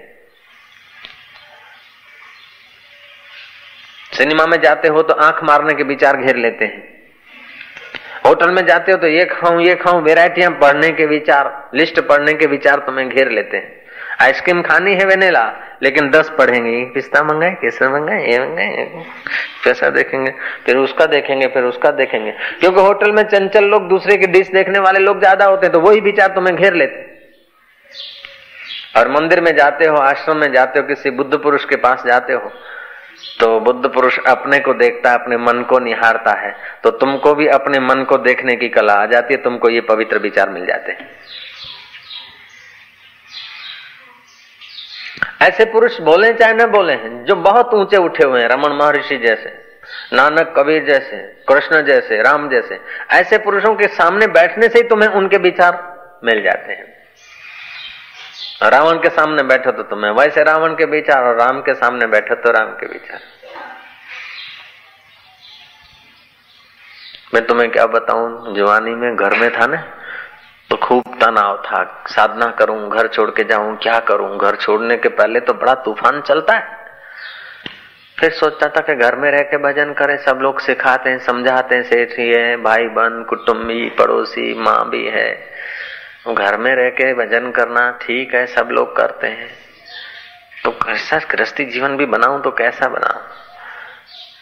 [4.12, 6.86] सिनेमा में जाते हो तो आँख मारने के विचार घेर लेते हैं।
[8.26, 12.32] होटल में जाते हो तो ये खाऊं ये खाऊं वेराइटियाँ पढ़ने के विचार, लिस्ट पढ़ने
[12.32, 13.77] के विचार तुम्हें घेर लेते हैं।
[14.18, 15.42] आइसक्रीम खानी है वेनेला,
[15.82, 19.04] लेकिन दस पढ़ेंगे पिस्ता मंगाए, केसर मंगाए, ये मंगाए
[19.64, 20.30] कैसा देखेंगे?
[20.66, 24.78] फिर उसका देखेंगे, फिर उसका देखेंगे। क्योंकि होटल में चंचल लोग दूसरे की डिश देखने
[24.80, 27.06] वाले लोग ज़्यादा होते हैं तो वही विचार तुम्हें घेर लेते
[28.96, 32.32] और मंदिर में जाते हो, आश्रम में जाते हो, किसी बुद्ध पुरुष के पास जाते
[32.32, 32.52] हो
[33.40, 36.54] तो बुद्ध पुरुष अपने को देखता है, अपने मन को निहारता है।
[36.84, 40.18] तो तुमको भी अपने मन को देखने की कला आ जाती है, तुमको ये पवित्र
[40.18, 41.08] विचार मिल जाते हैं।
[45.42, 49.16] ऐसे पुरुष बोले चाहे न बोले हैं जो बहुत ऊँचे उठे हुए हैं रमन महर्षि
[49.18, 49.50] जैसे,
[50.12, 51.16] नानक कबीर जैसे,
[51.48, 52.80] कृष्ण जैसे, राम जैसे,
[53.12, 56.96] ऐसे पुरुषों के सामने बैठने से ही तुम्हें उनके विचार मिल जाते हैं।
[58.70, 62.34] रावण के सामने बैठो तो तुम्हें, वैसे रावण के विचार और राम के सामने बैठो
[62.34, 63.20] तो राम के विचार।
[67.34, 69.82] मैं तुम्हें क्या बताऊँ, जवानी में घर में था ना
[70.70, 74.38] तो खूब तनाव था। साधना करूँ, घर छोड़ के जाऊँ, क्या करूँ?
[74.38, 76.76] घर छोड़ने के पहले तो बड़ा तूफ़ान चलता है।
[78.18, 81.74] फिर सोचता था कि घर में रह के भजन करें, सब लोग सिखाते हैं, समझाते
[81.74, 85.48] हैं, सेठ ही है भाई बहन कुटुम्बी पड़ोसी, माँ भी है।
[86.28, 89.50] घर में रह के भजन करना ठीक है, सब लोग करते हैं।
[90.64, 93.22] तो कैसा गृहस्थी जीवन भी बनाऊँ तो कैसा बनाऊँ?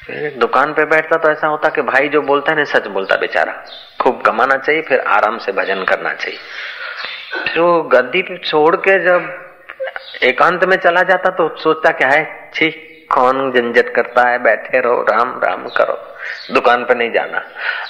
[0.09, 3.53] दुकान पे बैठता तो ऐसा होता कि भाई जो बोलता है ना, सच बोलता बेचारा।
[4.01, 9.29] खूब कमाना चाहिए, फिर आराम से भजन करना चाहिए। वो गद्दी छोड़ के जब
[10.23, 14.39] एकांत में चला जाता तो सोचता क्या है ठीक कौन झंझट करता है?
[14.43, 15.95] बैठे रहो, राम राम करो।
[16.55, 17.43] दुकान पे नहीं जाना।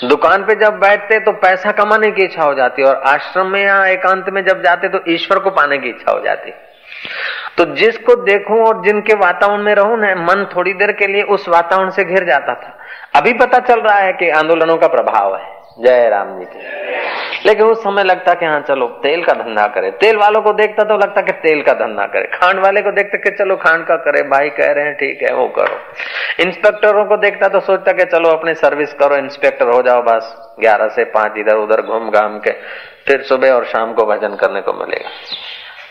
[0.05, 3.85] दुकान पे जब बैठते तो पैसा कमाने की इच्छा हो जाती और आश्रम में या
[3.87, 6.52] एकांत में जब जाते तो ईश्वर को पाने की इच्छा हो जाती।
[7.59, 11.49] तो जिसको देखूँ और जिनके वातावरण में रहूँ, ना, मन थोड़ी देर के लिए उस
[11.49, 12.79] वातावरण से घिर जाता था।
[13.16, 16.59] अभी पता चल रहा है कि आंदोलनों का प्रभाव है। जय राम जी के।
[17.49, 20.85] लेकिन उस समय लगता कि हाँ चलो, तेल का धंधा करे। तेल वालों को देखता
[20.85, 23.97] तो लगता कि तेल का धंधा करे। खांड वाले को देखते कि चलो, खांड का
[23.97, 25.79] करे। भाई कह रहे हैं, ठीक है, वो करो।
[26.42, 30.88] इंस्पेक्टरों को देखता तो सोचता कि चलो, अपनी सर्विस करो, इंस्पेक्टर हो जाओ बस। ग्यारह
[30.88, 32.51] से पाँच इधर उधर घूम घाम के,
[33.07, 35.11] फिर सुबह और शाम को भजन करने को मिलेगा।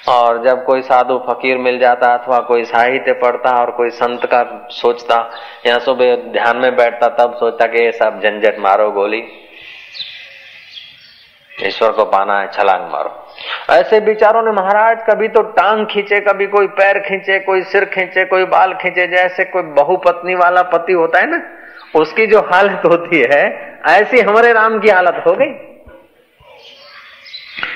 [0.09, 4.67] और जब कोई साधु फकीर मिल जाता अथवा कोई साहित्य पढ़ता और कोई संत का
[4.71, 5.31] सोचता,
[5.65, 9.23] या सुबह ध्यान में बैठता, तब सोचता कि ये सब झंझट मारो गोली।
[11.65, 13.27] ईश्वर को पाना है, छलांग मारो।
[13.73, 18.25] ऐसे विचारों ने महाराज, कभी तो टांग खींचे, कभी कोई पैर खींचे, कोई सिर खींचे,
[18.25, 21.41] कोई बाल खींचे, जैसे कोई बहुपत्नी वाला पति होता है ना,
[21.95, 23.43] उसकी जो हालत होती है,
[23.85, 25.74] ऐसी हमारे राम की हालत हो गई।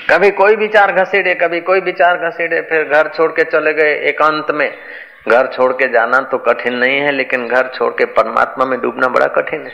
[0.09, 4.51] कभी कोई विचार घसीटे, कभी कोई विचार घसीटे, फिर घर छोड़ के चले गए एकांत
[4.51, 4.77] में।
[5.27, 9.07] घर छोड़ के जाना तो कठिन नहीं है, लेकिन घर छोड़ के परमात्मा में डूबना
[9.07, 9.73] बड़ा कठिन है।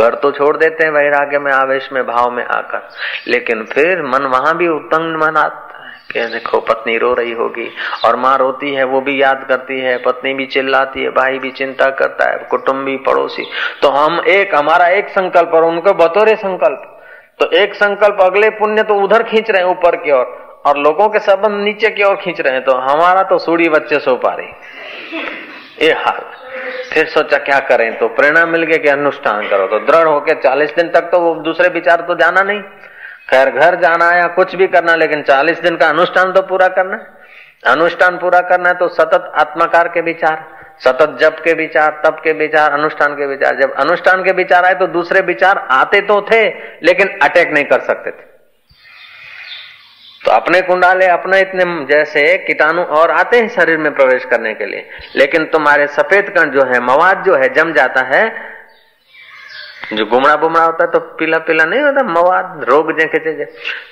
[0.00, 2.88] घर तो छोड़ देते हैं, वैराग्य में, आवेश में, भाव में आकर।
[3.28, 7.70] लेकिन फिर मन वहाँ भी उत्तंग मन आता है कि देखो, पत्नी रो रही होगी,
[8.04, 11.50] और माँ रोती है, वो भी याद करती है, पत्नी भी चिल्लाती है, भाई भी
[11.50, 13.46] चिंता करता है कुटुम्बी पड़ोसी।
[13.82, 16.96] तो हम एक, हमारा एक संकल्प और उनको बतौरे संकल्प।
[17.40, 21.08] तो एक संकल्प अगले पुण्य तो उधर खींच रहे हैं ऊपर की ओर। और, लोगों
[21.08, 24.34] के संबंध नीचे की ओर खींच रहे हैं तो हमारा तो सूढ़ी बच्चे सो पा
[24.34, 26.20] रही। ये हाल।
[26.92, 27.98] फिर सोचा क्या करें?
[27.98, 31.34] तो प्रेरणा मिल गई कि अनुष्ठान करो। तो दृढ़ होके चालीस दिन तक तो वो
[31.34, 32.60] दूसरे विचार तो जाना नहीं।
[33.30, 36.98] खैर घर जाना या कुछ भी करना लेकिन चालीस दिन का अनुष्ठान तो पूरा करना।
[37.72, 42.32] अनुष्ठान पूरा करना है तो सतत आत्माकार के विचार। सतत जप के विचार, तप के
[42.32, 46.46] विचार, अनुष्ठान के विचार। जब अनुष्ठान के विचार आए तो दूसरे विचार आते तो थे,
[46.82, 48.28] लेकिन अटैक नहीं कर सकते थे।
[50.24, 54.66] तो अपने कुंडाले अपने इतने जैसे कीटाणु और आते हैं शरीर में प्रवेश करने के
[54.66, 58.28] लिए। लेकिन तुम्हारे सफ़ेद कण जो है, मवाद जो है, जम जाता है।
[59.92, 63.44] जो गुमड़ा बुमड़ा होता है तो पीला पीला नहीं होता, मवाद, रोग जैसे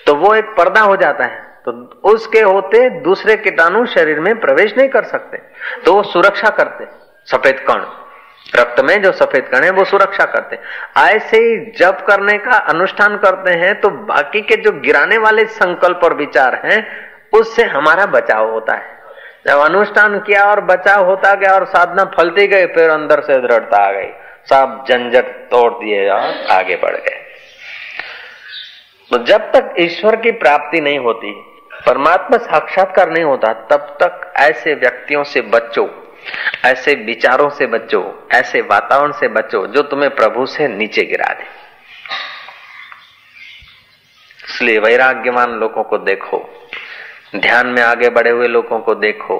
[0.07, 4.75] तो वो एक पर्दा हो जाता है। तो उसके होते दूसरे कीटाणु शरीर में प्रवेश
[4.79, 5.39] नहीं कर सकते।
[5.85, 6.85] तो वो सुरक्षा करते,
[7.29, 7.85] सफ़ेद कण।
[8.55, 10.59] रक्त में जो सफ़ेद कण है, वो सुरक्षा करते।
[10.99, 16.01] ऐसे ही जप करने का अनुष्ठान करते हैं तो बाकी के जो गिराने वाले संकल्प
[16.05, 16.87] और विचार हैं,
[17.33, 18.97] उससे हमारा बचाव होता है।
[19.47, 23.79] जब अनुष्ठान किया और बचाव होता गया और साधना फलती गई, फिर अंदर से दृढ़ता
[23.79, 24.11] आ गई।
[24.47, 27.25] सब झंझट तोड़ दिए और आगे बढ़ गए।
[29.11, 31.33] तो जब तक ईश्वर की प्राप्ति नहीं होती
[31.87, 35.89] परमात्मा साक्षात्कार नहीं होता, तब तक ऐसे व्यक्तियों से बचो,
[36.65, 38.03] ऐसे विचारों से बचो,
[38.35, 41.47] ऐसे वातावरण से बचो, जो तुम्हें प्रभु से नीचे गिरा दे।
[44.45, 46.39] इसलिए वैराग्यवान लोगों को देखो,
[47.37, 49.37] ध्यान में आगे बढ़े हुए लोगों को देखो,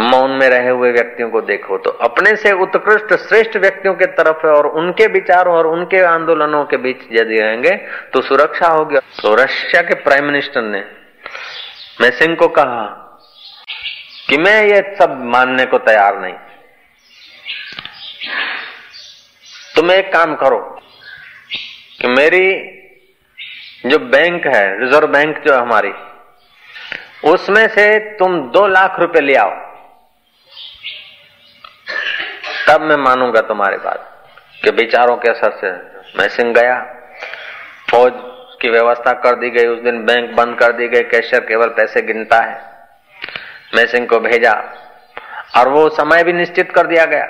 [0.00, 4.46] मौन में रहे हुए व्यक्तियों को देखो तो अपने से उत्कृष्ट श्रेष्ठ व्यक्तियों के तरफ़
[4.46, 7.70] है और उनके विचारों और उनके आंदोलनों के बीच यदि रहेंगे
[8.12, 10.80] तो सुरक्षा होगी। तो रशिया के प्राइम मिनिस्टर ने
[12.00, 12.84] मैं सिंह को कहा
[14.28, 16.34] कि मैं ये सब मानने को तैयार नहीं।
[19.76, 20.58] तुम एक काम करो
[22.00, 22.46] कि मेरी
[23.86, 25.92] जो बैंक है, रिज़र्व बैंक जो है हमारी,
[27.24, 29.50] उसमें से तुम दो लाख रुपए ले आओ।
[32.68, 34.12] तब मैं मानूँगा तुम्हारी बात
[34.64, 35.70] कि विचारों के असर से
[36.18, 36.80] मैं सिंह गया,
[37.90, 38.12] फौज
[38.62, 42.02] की व्यवस्था कर दी गई, उस दिन बैंक बंद कर दी गई कैशियर केवल पैसे
[42.02, 42.76] गिनता है।
[43.74, 44.52] मैं सिंह को भेजा
[45.56, 47.26] और वो समय भी निश्चित कर दिया गया।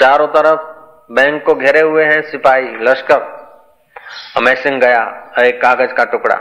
[0.00, 0.80] चारों तरफ़
[1.12, 3.40] बैंक को घेरे हुए हैं सिपाही, लश्कर।
[4.36, 6.36] और मैं सिंह गया एक कागज़ का टुकड़ा।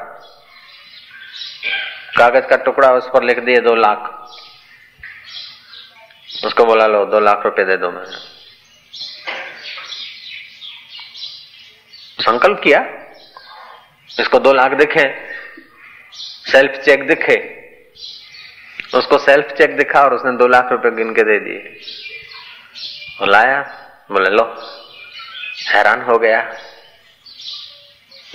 [2.17, 4.25] कागज़ का टुकड़ा उस पर लिख दिए, दो लाख।
[6.45, 8.39] उसको बोला, लो, दो लाख रुपए दे दो मैंने।
[12.23, 12.98] संकल्प किया?
[14.19, 15.03] इसको दो लाख दिखे
[16.51, 17.37] सेल्फ चेक दिखे,
[18.95, 21.75] उसको सेल्फ चेक दिखा और उसने दो लाख रुपए गिन के दे दिए।
[23.21, 23.59] और लाया,
[24.11, 24.43] बोले, लो,
[25.69, 26.41] हैरान हो गया।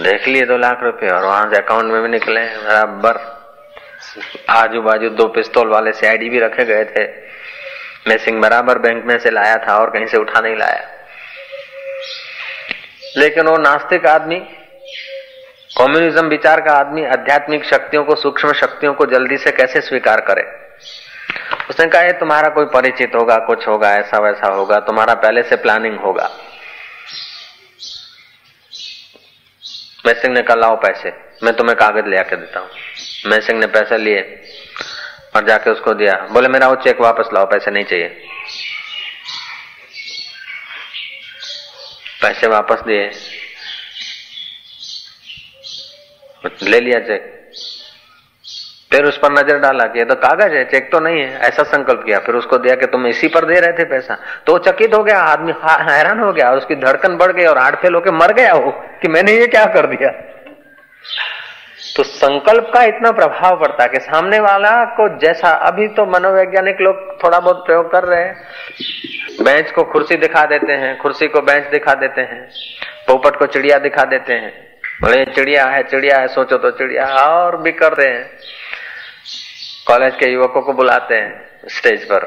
[0.00, 3.18] देख लिए दो लाख रुपए और वहाँ से अकाउंट में भी निकले बराबर।
[4.50, 7.04] आजू बाजू दो पिस्तौल वाले से सीआईडी भी रखे गए थे।
[8.08, 10.90] मैं सिंह बराबर बैंक में से लाया था और कहीं से उठा नहीं लाया।
[13.16, 14.40] लेकिन वो नास्तिक आदमी
[15.78, 20.42] कम्युनिज्म विचार का आदमी आध्यात्मिक शक्तियों को, सूक्ष्म शक्तियों को जल्दी से कैसे स्वीकार करे?
[21.70, 25.98] उसने कहा तुम्हारा कोई परिचित होगा, कुछ होगा, ऐसा वैसा होगा, तुम्हारा पहले से प्लानिंग
[25.98, 26.30] होगा।
[30.06, 31.12] मैं सिंह ने कहा, लाओ पैसे,
[31.42, 32.70] मैं तुम्हें कागज़ ले आके देता हूँ।
[33.26, 34.42] मैं सिंह ने पैसे लिए
[35.36, 38.08] और जाके उसको दिया। बोले, मेरा वो चेक वापस लाओ, पैसे नहीं चाहिए।
[42.22, 43.10] पैसे वापस दिए।
[46.64, 47.32] ले लिया चेक
[48.92, 51.62] फिर उस पर नज़र डाला कि ये तो कागज़ है, चेक तो नहीं है। ऐसा
[51.64, 54.16] संकल्प किया। फिर उसको दिया कि तुम इसी पर दे रहे थे पैसा।
[54.46, 57.76] तो चकित हो गया, आदमी हैरान हो गया और उसकी धड़कन बढ़ गई और हार्ट
[57.76, 58.70] फेल होकर मर गया वो
[59.02, 60.10] कि मैंने ये क्या कर दिया?
[61.96, 66.80] तो संकल्प का इतना प्रभाव पड़ता है कि सामने वाला को जैसा अभी तो मनोवैज्ञानिक
[66.80, 71.40] लोग थोड़ा बहुत प्रयोग कर रहे हैं। बेंच को कुर्सी दिखा देते हैं, कुर्सी को
[71.42, 72.42] बेंच दिखा देते हैं,
[73.08, 74.52] पोपट को चिड़िया दिखा देते हैं।
[75.04, 78.30] बोले चिड़िया है चिड़िया है, सोचो तो चिड़िया और भी कर रहे हैं।
[79.86, 82.24] कॉलेज के युवकों को बुलाते हैं स्टेज पर।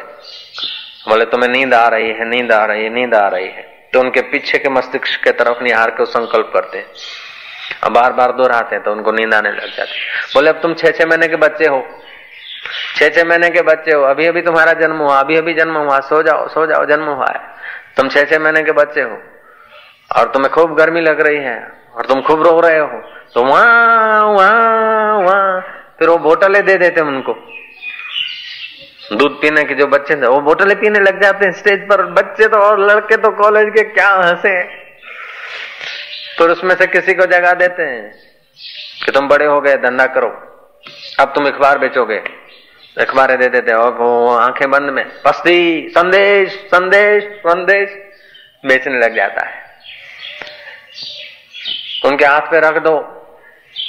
[1.09, 3.61] बोले, तुम्हें नींद आ रही है, नींद आ रही है, नींद आ रही है।
[3.93, 8.75] तो उनके पीछे के मस्तिष्क के तरफ़ निहार के संकल्प करते हैं। बार बार दोहराते
[8.75, 9.99] हैं तो उनको नींद आने लग जाती
[10.33, 11.81] बोले, अब तुम छह छह महीने के बच्चे हो।
[12.95, 15.99] छह छह महीने के बच्चे हो। अभी अभी तुम्हारा जन्म हुआ अभी अभी जन्म हुआ,
[15.99, 17.41] सो जाओ सो जाओ, जन्म हुआ है।
[17.97, 19.21] तुम छह छह महीने के बच्चे हो।
[20.17, 23.01] और तुम्हें खूब गर्मी लग रही है। और तुम खूब रो रहे हो।
[23.33, 25.61] तो वहाँ वहाँ वहाँ।
[25.99, 27.33] फिर वो बोटले दे देते उनको।
[29.13, 32.47] दूध पीने के जो बच्चे थे वो बोटले पीने लग जाते हैं स्टेज पर। बच्चे
[32.47, 34.63] तो और लड़के तो कॉलेज के क्या हंसे।
[36.37, 38.11] फिर उसमें से किसी को जगा देते हैं
[39.05, 40.29] कि तुम बड़े हो गए, धंधा करो।
[41.19, 42.21] अब तुम अखबार बेचोगे।
[42.97, 47.89] अखबारें दे देते और वो आँखें बंद में पस्ती संदेश संदेश संदेश,
[48.65, 49.66] बेचने लग जाता है।
[52.01, 52.97] उनके हाथ पे रख दो,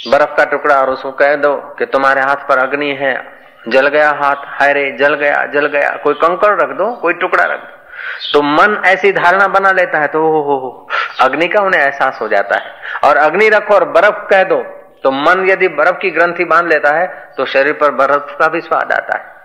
[0.07, 3.15] बर्फ़ का टुकड़ा और उसको कह दो कि तुम्हारे हाथ पर अग्नि है,
[3.69, 7.61] जल गया हाथ, हायरे, जल गया जल गया, कोई कंकड़ रख दो, कोई टुकड़ा रख
[7.61, 7.77] दो।
[8.33, 10.89] तो मन ऐसी धारणा बना लेता है तो हो हो हो,
[11.21, 12.73] अग्नि का उन्हें एहसास हो जाता है।
[13.05, 14.63] और अग्नि रखो और बर्फ़ कह दो
[15.05, 17.07] तो मन यदि बर्फ़ की ग्रंथि बाँध लेता है
[17.37, 19.37] तो शरीर पर बर्फ़ का भी स्वाद आता है।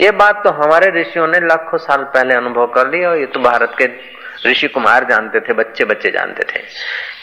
[0.00, 3.40] ये बात तो हमारे ऋषियों ने लाखों साल पहले अनुभव कर ली और ये तो
[3.40, 3.86] भारत के
[4.46, 6.62] ऋषि कुमार जानते थे, बच्चे बच्चे जानते थे,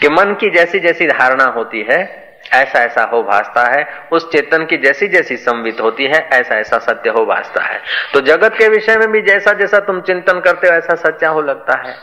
[0.01, 4.65] कि मन की जैसी जैसी धारणा होती है ऐसा ऐसा हो भासता है, उस चेतन
[4.65, 7.81] की जैसी जैसी संवित होती है ऐसा ऐसा सत्य हो भासता है।
[8.13, 11.41] तो जगत के विषय में भी जैसा जैसा तुम चिंतन करते हो, ऐसा सच्चा हो
[11.41, 11.95] लगता है।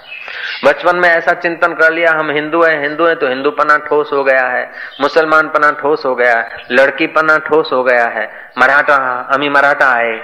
[0.64, 4.10] बचपन में ऐसा चिंतन कर लिया, हम हिंदू हैं हिंदू हैं तो हिंदू पना ठोस
[4.12, 8.50] हो गया है मुसलमान पना ठोस हो गया है लड़की पना ठोस हो गया है,
[8.58, 10.20] मराठा, अमी मराठा आए।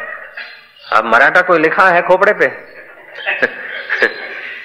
[0.92, 2.52] अब मराठा कोई लिखा है खोपड़े पे?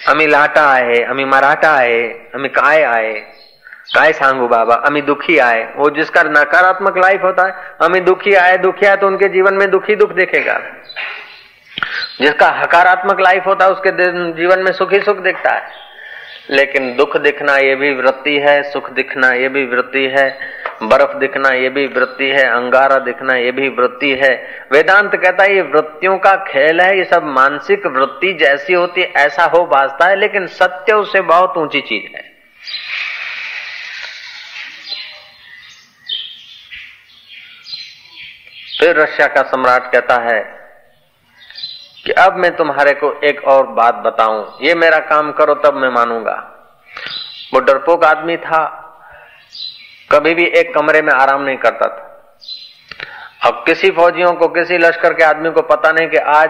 [0.07, 2.01] अमी लाटा आए, अमी मराठा आहे
[2.35, 3.13] अमी काय आए?
[3.95, 4.75] काय सांगू बाबा?
[4.87, 9.07] अमी दुखी आए। वो जिसका नकारात्मक लाइफ होता है, अमी दुखी आए दुखी आए तो
[9.07, 10.59] उनके जीवन में दुखी दुख देखेगा।
[12.21, 13.91] जिसका हकारात्मक लाइफ होता है, उसके
[14.33, 15.85] जीवन में सुखी सुख दिखता है।
[16.49, 20.27] लेकिन दुख दिखना ये भी वृत्ति है, सुख दिखना ये भी वृत्ति है,
[20.83, 24.31] बर्फ़ दिखना ये भी वृत्ति है, अंगारा दिखना ये भी वृत्ति है।
[24.71, 29.11] वेदांत कहता है, ये वृत्तियों का खेल है, ये सब मानसिक वृत्ति जैसी होती है,
[29.15, 32.25] ऐसा हो बाजता है, लेकिन सत्य उससे बहुत ऊँची चीज़ है।
[38.79, 40.39] फिर रशिया का सम्राट कहता है
[42.07, 45.89] कि अब मैं तुम्हारे को एक और बात बताऊँ। ये मेरा काम करो, तब मैं
[45.89, 46.51] मानूँगा।
[47.53, 48.83] वो डरपोक आदमी था।
[50.11, 52.29] कभी भी एक कमरे में आराम नहीं करता था।
[53.49, 56.49] अब किसी फौजियों को, किसी लश्कर के आदमी को पता नहीं कि आज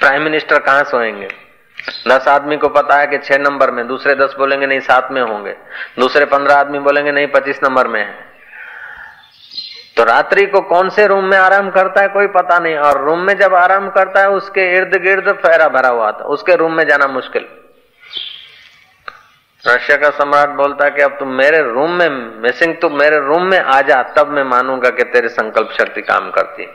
[0.00, 1.28] प्राइम मिनिस्टर कहाँ सोएँगे।
[2.08, 5.22] दस आदमी को पता है कि छह नंबर में, दूसरे दस बोलेंगे नहीं, सात में
[5.22, 5.56] होंगे।
[5.98, 8.35] दूसरे पंद्रह आदमी बोलेंगे नहीं, पच्चीस नंबर में है।
[9.96, 13.20] तो रात्रि को कौन से रूम में आराम करता है कोई पता नहीं, और रूम
[13.20, 16.86] में जब आराम करता है, उसके इर्द गिर्द फेरा भरा हुआ था। उसके रूम में
[16.88, 17.46] जाना मुश्किल।
[19.64, 22.08] रशिया का सम्राट बोलता कि अब तुम मेरे रूम में,
[22.42, 26.30] मिसिंग, तू मेरे रूम में आ जा, तब मैं मानूँगा कि तेरे संकल्प शक्ति काम
[26.30, 26.66] करती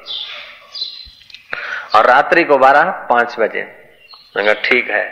[1.96, 3.62] और रात्रि को बारह पाँच बजे।
[4.64, 5.06] ठीक है।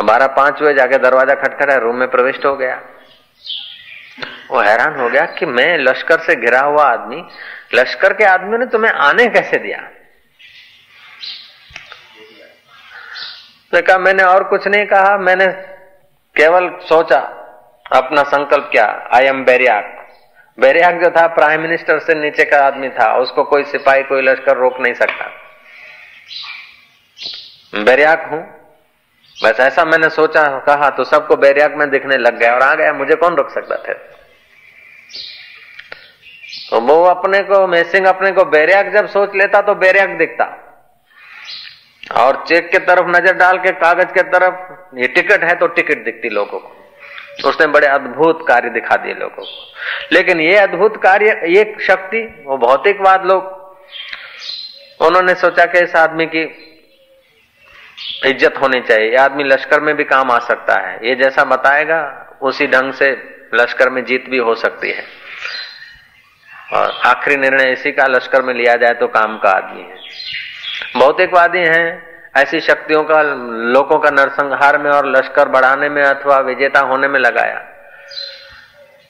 [0.00, 2.80] बारह पाँच बजे जाके दरवाज़ा खटखटा, रूम में प्रविष्ट हो गया।
[4.50, 7.22] वो हैरान हो गया कि मैं लश्कर से घिरा हुआ आदमी,
[7.74, 9.78] लश्कर के आदमियों ने तुम्हें आने कैसे दिया?
[13.72, 15.46] तो कहा, मैंने और कुछ नहीं कहा, मैंने
[16.36, 17.18] केवल सोचा,
[17.96, 19.94] अपना संकल्प क्या आई एम बेरियाक
[20.58, 24.56] बेरियाक जो था प्राइम मिनिस्टर से नीचे का आदमी था, उसको कोई सिपाही, कोई लश्कर
[24.56, 25.26] रोक नहीं सकता।
[27.84, 28.40] बेरियाक हूँ।
[29.44, 32.92] बस ऐसा मैंने सोचा, कहा तो सबको बेरियाक में दिखने लग गया और आ गया,
[32.92, 34.17] मुझे कौन रोक सकता थे?
[36.70, 40.44] तो वो अपने को, मेसिंग अपने को, बेरियाक जब सोच लेता तो बेरियाक दिखता।
[42.16, 44.54] और चेक के तरफ़ नज़र डाल के, कागज़ के तरफ़,
[44.98, 49.44] ये टिकट है तो टिकट दिखती लोगों को। उसने बड़े अद्भुत कार्य दिखा दिए लोगों
[49.44, 49.72] को।
[50.12, 53.56] लेकिन ये अद्भुत कार्य, ये शक्ति, वो भौतिकवाद लोग,
[55.00, 56.42] उन्होंने सोचा कि इस आदमी की
[58.26, 62.00] इज़्ज़त होनी चाहिए। ये आदमी लश्कर में भी काम आ सकता है। ये जैसा बताएगा,
[62.42, 63.10] उसी ढंग से
[63.54, 65.17] लश्कर में जीत भी हो सकती है।
[66.68, 69.96] और आखिरी निर्णय इसी का लश्कर में लिया जाए तो काम का आदमी है।
[70.96, 72.06] भौतिकवादी हैं,
[72.36, 73.22] ऐसी शक्तियों का,
[73.72, 77.64] लोगों का नरसंहार में और लश्कर बढ़ाने में अथवा विजेता होने में लगाया।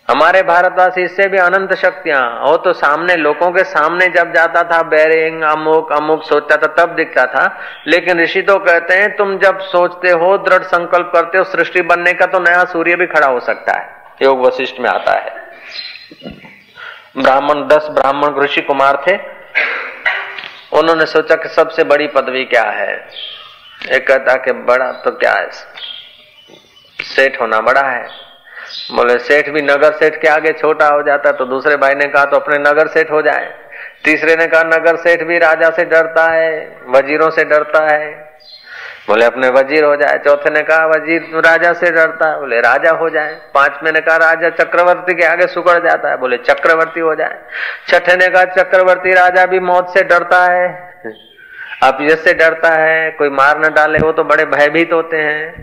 [0.09, 4.82] हमारे भारतवासी इससे भी अनंत शक्तियाँ, हो तो सामने, लोगों के सामने जब जाता था,
[4.82, 7.44] बैरिंग, अमुक अमुक सोचता था, तब दिखता था।
[7.86, 12.12] लेकिन ऋषि तो कहते हैं, तुम जब सोचते हो, दृढ़ संकल्प करते हो, सृष्टि बनने
[12.12, 13.88] का तो नया सूर्य भी खड़ा हो सकता है,
[14.22, 15.36] योग वशिष्ठ में आता है।
[17.16, 19.16] ब्राह्मण, दस ब्राह्मण ऋषि कुमार थे।
[20.78, 23.09] उन्होंने सोचा कि सबसे बड़ी पदवी क्या है?
[23.92, 25.50] एक कहता कि बड़ा तो क्या है?
[27.02, 28.06] सेठ होना बड़ा है।
[28.92, 32.24] बोले, सेठ भी नगर सेठ के आगे छोटा हो जाता तो दूसरे भाई ने कहा
[32.24, 33.54] तो अपने नगर सेठ हो जाए।
[34.04, 38.28] तीसरे ने कहा, नगर सेठ भी राजा से डरता है, वजीरों से डरता है।
[39.09, 42.90] बोले, अपने वज़ीर हो जाए। चौथे ने कहा, वज़ीर राजा से डरता है। बोले, राजा
[42.90, 47.14] हो जाए। पाँचवें ने कहा, राजा चक्रवर्ती के आगे सुकड़ जाता है। बोले, चक्रवर्ती हो
[47.14, 47.38] जाए।
[47.88, 50.88] छठे ने कहा, चक्रवर्ती राजा भी मौत से डरता है।
[51.82, 55.62] अब जिससे डरता है, कोई मार न डाले, वो तो बड़े भयभीत होते हैं।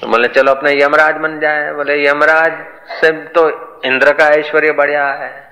[0.00, 2.52] तो बोले, चलो, अपने यमराज बन जाए। बोले, यमराज
[3.00, 3.48] से तो
[3.84, 5.46] इंद्र का ऐश्वर्य बढ़िया है।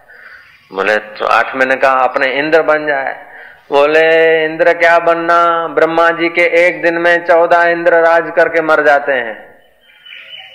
[0.72, 3.23] बोले तो आठ महीने कहा, अपने इंद्र बन जाए।
[3.72, 5.68] बोले, इंद्र क्या बनना?
[5.68, 9.54] ब्रह्मा जी के एक दिन में चौदह इंद्र राज करके मर जाते हैं।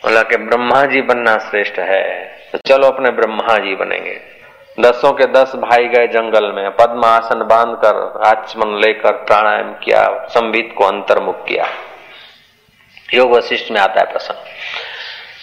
[0.06, 4.22] बोला कि ब्रह्मा जी बनना श्रेष्ठ है। तो चलो अपने ब्रह्मा जी बनेंगे।
[4.80, 10.26] दसों के दस भाई गए जंगल में। पद्म आसन बाँध कर आचमन लेकर प्राणायाम किया,
[10.30, 11.66] संबित को अंतर्मुख किया।
[13.14, 14.44] योग वशिष्ठ में आता है प्रसंग।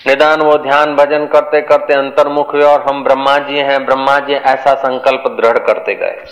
[0.07, 4.35] निदान वो ध्यान भजन करते करते अंतर्मुख हुए और हम ब्रह्मा जी हैं। ब्रह्मा जी
[4.35, 6.25] ऐसा संकल्प दृढ़ करते गए।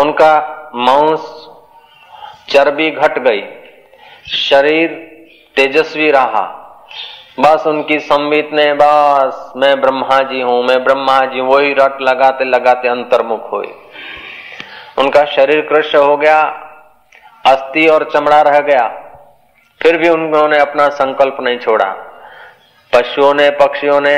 [0.00, 0.34] उनका
[0.74, 1.48] मांस
[2.48, 3.42] चर्बी घट गई,
[4.26, 4.88] शरीर
[5.56, 6.58] तेजस्वी रहा।
[7.40, 12.44] बस उनकी संबित ने, बस, मैं ब्रह्मा जी हूँ, मैं ब्रह्मा जी वही रट लगाते
[12.44, 13.68] लगाते अंतर्मुख हुए।
[14.98, 16.40] उनका शरीर कृष्ण हो गया,
[17.46, 18.86] अस्थि और चमड़ा रह गया।
[19.80, 21.90] फिर भी उन्होंने अपना संकल्प नहीं छोड़ा।
[22.92, 24.16] पशुओं ने, पक्षियों ने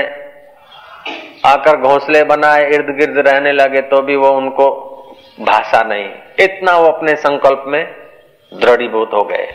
[1.46, 4.66] आकर घोंसले बनाए इर्द गिर्द रहने लगे तो भी वो उनको
[5.40, 6.08] भाषा नहीं,
[6.40, 7.84] इतना वो अपने संकल्प में
[8.54, 9.52] दृढ़ीभूत हो गए।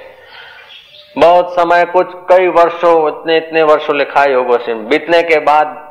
[1.18, 5.86] बहुत समय कुछ, कई वर्षों, इतने इतने वर्षों लिखा योग बीतने के बाद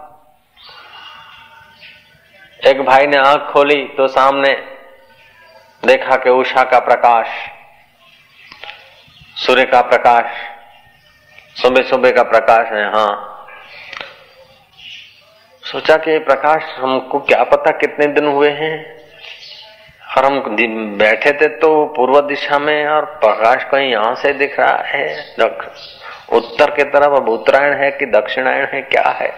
[2.66, 4.53] एक भाई ने आँख खोली तो सामने
[5.86, 7.26] देखा कि उषा का प्रकाश,
[9.36, 10.24] सूर्य का प्रकाश,
[11.62, 13.47] सुबह सुबह का प्रकाश है हाँ।
[15.62, 18.98] सोचा कि प्रकाश हमको क्या पता कितने दिन हुए हैं?
[20.19, 20.41] और हम
[20.99, 25.07] बैठे थे तो पूर्व दिशा में और प्रकाश कहीं यहाँ से दिख रहा है।
[26.33, 29.33] उत्तर की तरफ़ अब उत्तरायण है कि दक्षिणायण है, क्या है?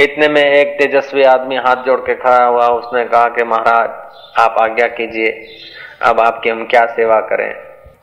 [0.00, 3.88] इतने में एक तेजस्वी आदमी हाथ जोड़ के खड़ा हुआ, उसने कहा कि महाराज,
[4.38, 5.30] आप आज्ञा कीजिए।
[6.02, 7.48] अब आपकी हम क्या सेवा करें?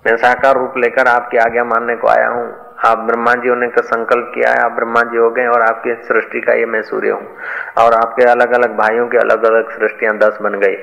[0.08, 2.46] मैं साकार रूप लेकर आपकी आज्ञा मानने को आया हूँ।
[2.86, 5.94] आप ब्रह्मा जी होने का संकल्प किया है, आप ब्रह्मा जी हो गए और आपकी
[6.04, 7.38] सृष्टि का ये मैं सूर्य हूँ।
[7.78, 10.76] और आपके अलग अलग भाइयों की अलग अलग सृष्टियाँ दस बन गई।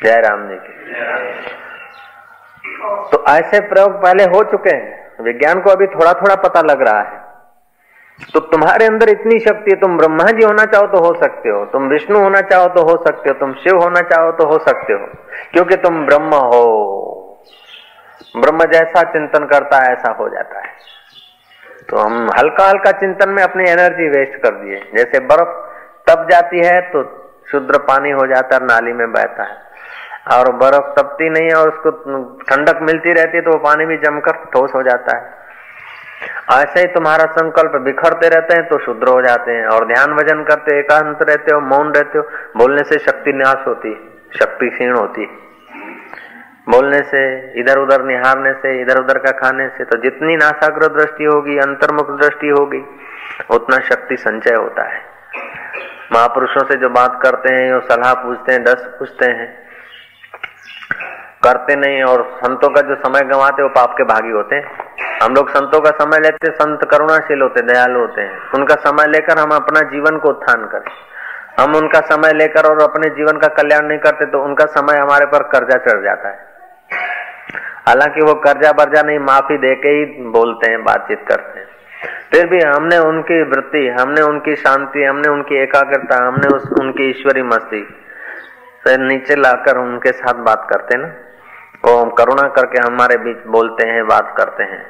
[0.00, 0.72] जय राम जी की।
[3.10, 7.00] तो ऐसे प्रयोग पहले हो चुके हैं। विज्ञान को अभी थोड़ा थोड़ा पता लग रहा
[7.00, 7.22] है।
[8.32, 11.64] तो तुम्हारे अंदर इतनी शक्ति है, तुम ब्रह्मा जी होना चाहो तो हो सकते हो,
[11.64, 14.92] तुम विष्णु होना चाहो तो हो सकते हो, तुम शिव होना चाहो तो हो सकते
[14.92, 15.06] हो,
[15.52, 17.40] क्योंकि तुम ब्रह्म हो।
[18.36, 20.72] ब्रह्म जैसा चिंतन करता है, ऐसा हो जाता है।
[21.90, 25.50] तो हम हल्का हल्का चिंतन में अपनी एनर्जी वेस्ट कर दिए। जैसे बर्फ़
[26.06, 27.02] तप जाती है तो
[27.50, 29.56] शुद्र पानी हो जाता है नाली में बहता है।
[30.26, 31.90] और बर्फ़ तपती नहीं है और उसको
[32.44, 35.42] ठंडक मिलती रहती है तो वो पानी भी जमकर ठोस हो जाता है।
[36.52, 40.42] ऐसे ही तुम्हारा संकल्प बिखरते रहते हैं तो शुद्र हो जाते हैं और ध्यान भजन
[40.44, 42.24] करते एकांत रहते हो, मौन रहते हो,
[42.56, 43.94] बोलने से शक्ति नाश होती
[44.32, 45.26] शक्ति क्षीण होती।
[46.68, 47.22] बोलने से
[47.60, 52.10] इधर उधर निहारने से इधर उधर का खाने से तो जितनी नासाग्र दृष्टि होगी, अंतर्मुख
[52.20, 52.82] दृष्टि होगी,
[53.50, 55.02] उतना शक्ति संचय होता है।
[56.12, 59.48] महापुरुषों से जो बात करते हैं जो सलाह पूछते हैं दस पूछते हैं
[61.44, 64.64] करते नहीं और संतों का जो समय गंवाते वो पाप के भागी होते हैं।
[65.22, 69.38] हम लोग संतों का समय लेते संत करुणाशील होते दयालु होते हैं। उनका समय लेकर
[69.38, 70.90] हम अपना जीवन को उत्थान करें।
[71.60, 75.26] हम उनका समय लेकर और अपने जीवन का कल्याण नहीं करते तो उनका समय हमारे
[75.26, 76.52] पर कर्जा चढ़ जाता है।
[77.86, 81.66] हालाँकि वो कर्जा बर्जा नहीं, माफ़ी दे के ही बोलते हैं, बातचीत करते हैं।
[82.32, 87.42] फिर भी हमने उनकी वृत्ति, हमने उनकी शांति, हमने उनकी एकाग्रता, हमने उस, उनकी ईश्वरी
[87.42, 87.82] मस्ती
[88.86, 91.12] से नीचे लाकर उनके साथ बात करते ना।
[91.86, 94.84] वो हम करुणा करके हमारे बीच बोलते हैं, बात करते हैं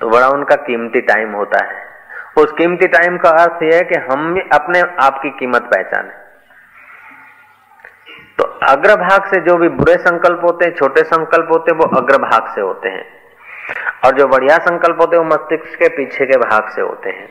[0.00, 1.84] तो बड़ा उनका कीमती टाइम होता है।
[2.36, 6.24] उस कीमती टाइम का अर्थ यह है कि हम भी अपने आप की कीमत पहचाने।
[8.38, 12.54] तो अग्रभाग से जो भी बुरे संकल्प होते हैं, छोटे संकल्प होते हैं, वो अग्रभाग
[12.54, 13.04] से होते हैं।
[14.04, 17.28] और जो बढ़िया संकल्प होते हैं, वो मस्तिष्क के पीछे के भाग से होते हैं।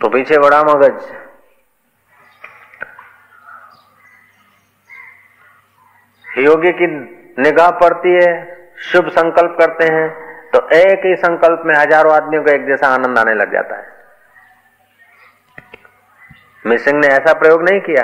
[0.00, 1.14] तो पीछे बड़ा मगज।
[6.40, 6.86] योगी की
[7.38, 8.32] निगाह पड़ती है,
[8.84, 10.08] शुभ संकल्प करते हैं
[10.50, 13.88] तो एक ही संकल्प में हज़ारों आदमियों को एक जैसा आनंद आने लग जाता है।
[16.64, 18.02] मिसिंग ने ऐसा प्रयोग नहीं किया।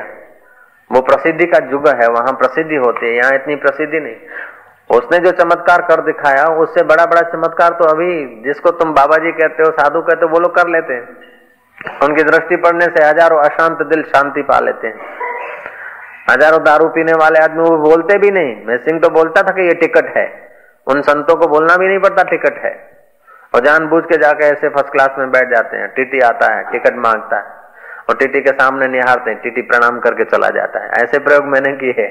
[0.90, 4.16] वो प्रसिद्धि का युग है, वहाँ प्रसिद्धि होती है, यहाँ इतनी प्रसिद्धि नहीं।
[4.90, 8.12] उसने जो चमत्कार कर दिखाया, उससे बड़ा बड़ा चमत्कार तो अभी
[8.44, 11.04] जिसको तुम बाबा जी कहते हो, साधु कहते हो, वो लोग कर लेते हैं।
[12.02, 14.96] उनकी दृष्टि पड़ने से हज़ारों अशांत दिल शांति पा लेते हैं।
[16.26, 19.66] हज़ारों दारू पीने वाले आदमी, वो बोलते भी नहीं। मैं सिंह तो बोलता था कि
[19.66, 20.26] ये टिकट है।
[20.86, 22.74] उन संतों को बोलना भी नहीं पड़ता टिकट है।
[23.54, 26.96] और जानबूझ के जाके ऐसे फ़र्स्ट क्लास में बैठ जाते हैं। टीटी आता है, टिकट
[26.98, 27.54] माँगता है।
[28.08, 31.72] और टीटी के सामने निहारते हैं, टीटी प्रणाम करके चला जाता है। ऐसे प्रयोग मैंने
[31.76, 32.08] किए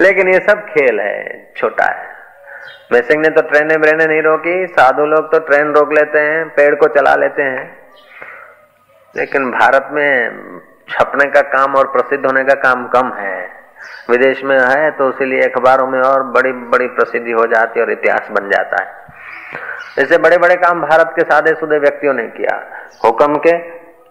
[0.00, 2.12] लेकिन ये सब खेल है, छोटा है।
[2.92, 6.74] मैसिंग ने तो ट्रेनें ब्रेने नहीं रोकी। साधु लोग तो ट्रेन रोक लेते हैं, पेड़
[6.74, 7.83] को चला लेते हैं।
[9.14, 13.36] लेकिन भारत में छपने का काम और प्रसिद्ध होने का काम कम है।
[14.10, 17.92] विदेश में है तो इसीलिए अखबारों में और बड़ी बड़ी प्रसिद्धि हो जाती है और
[17.92, 22.56] इतिहास बन जाता है। इससे बड़े बड़े काम भारत के सादे सुदे व्यक्तियों ने किया।
[23.04, 23.56] हुक्म के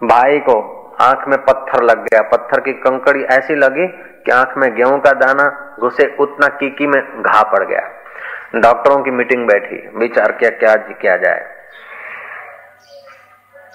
[0.06, 0.56] भाई को
[1.00, 3.86] आँख में पत्थर लग गया। पत्थर की कंकड़ी ऐसी लगी
[4.26, 7.80] कि आँख में गेहूँ का दाना घुसे उतना कीकी में घा पड़ गया।
[8.60, 11.46] डॉक्टरों की मीटिंग बैठी। विचार किया, क्या किया जाए।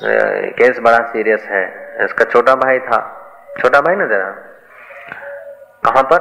[0.03, 1.63] केस बड़ा सीरियस है।
[2.05, 2.99] इसका छोटा भाई था।
[3.59, 4.29] छोटा भाई ना जरा?
[5.85, 6.19] कहाँ पर?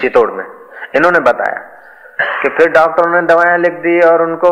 [0.00, 0.44] चितौड़ में।
[0.96, 1.58] इन्होंने बताया
[2.42, 4.50] कि फिर डॉक्टरों ने दवाएँ लिख दी और उनको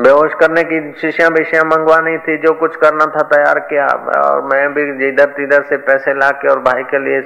[0.00, 3.86] बेहोश करने की शीशियाँ बेशियाँ मंगवानी थी, जो कुछ करना था तैयार किया।
[4.20, 7.20] और मैं भी इधर तिधर से पैसे ला के और भाई के लिए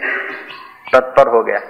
[0.94, 1.60] तत्पर हो गया।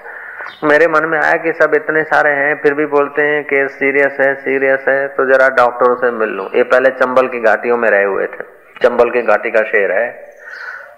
[0.65, 4.17] मेरे मन में आया कि सब इतने सारे हैं, फिर भी बोलते हैं कि सीरियस
[4.21, 7.89] है सीरियस है तो जरा डॉक्टरों से मिल लू। ये पहले चंबल की घाटियों में
[7.91, 8.45] रहे हुए थे।
[8.83, 10.07] चंबल की घाटी का शेर है।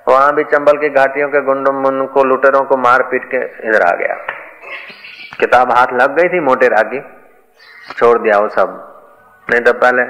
[0.09, 3.83] वहाँ भी चंबल की घाटियों के गुंडों मुन को, लुटेरों को मार पीट के इधर
[3.83, 4.15] आ गया।
[5.41, 7.01] किताब हाथ लग गई थी मोटे रागी।
[7.99, 8.79] छोड़ दिया वो सब।
[9.49, 10.05] नहीं तो पहले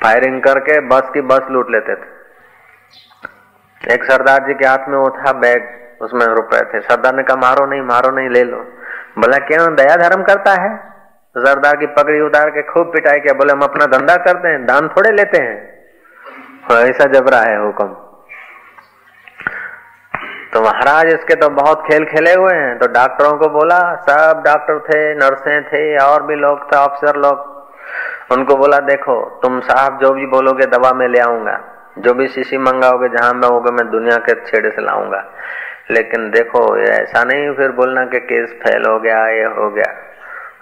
[0.00, 2.19] फायरिंग करके बस की बस लूट लेते थे।
[3.80, 7.36] एक सरदार जी के हाथ में वो था बैग उसमें रुपए थे। सरदार ने कहा
[7.36, 8.58] मारो नहीं मारो नहीं ले लो।
[9.18, 9.74] बोला क्यों?
[9.74, 10.76] दया धर्म करता है?
[11.36, 14.88] सरदार की पगड़ी उतार के खूब पिटाई किया। बोले हम अपना धंधा करते हैं दान
[14.88, 15.56] थोड़े लेते हैं।
[16.70, 17.86] हाँ, ऐसा जबरा है हुक्म।
[20.52, 24.78] तो महाराज इसके तो बहुत खेल खेले हुए हैं। तो डॉक्टरों को बोला सब डॉक्टर
[24.78, 27.48] थे नर्सें थे और भी लोग थे ऑफिसर लोग।
[28.32, 32.58] उनको बोला देखो तुम साहब जो भी बोलोगे दवा में ले आऊँगा। जो भी शीशी
[32.58, 35.32] मंगाओगे, जहाँ में होगा मैं दुनिया के छेड़े से लाऊँगा।
[35.90, 39.96] लेकिन देखो ऐसा नहीं फिर बोलना कि केस फेल हो गया, ये हो गया।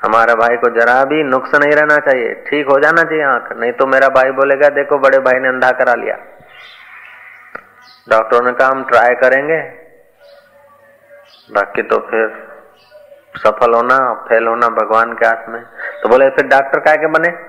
[0.04, 3.72] हमारा भाई को जरा भी नुक्स नहीं रहना चाहिए। ठीक हो जाना चाहिए आँख, नहीं
[3.72, 6.16] तो मेरा भाई बोलेगा, देखो, बड़े भाई ने अंधा करा लिया।
[8.08, 9.60] डॉक्टरों ने कहा, हम ट्राई करेंगे।
[11.52, 12.48] बाकी तो फिर
[13.36, 15.62] सफल होना, फेल होना भगवान के हाथ में।
[16.02, 17.47] तो बोले, फिर डॉक्टर काय के बने?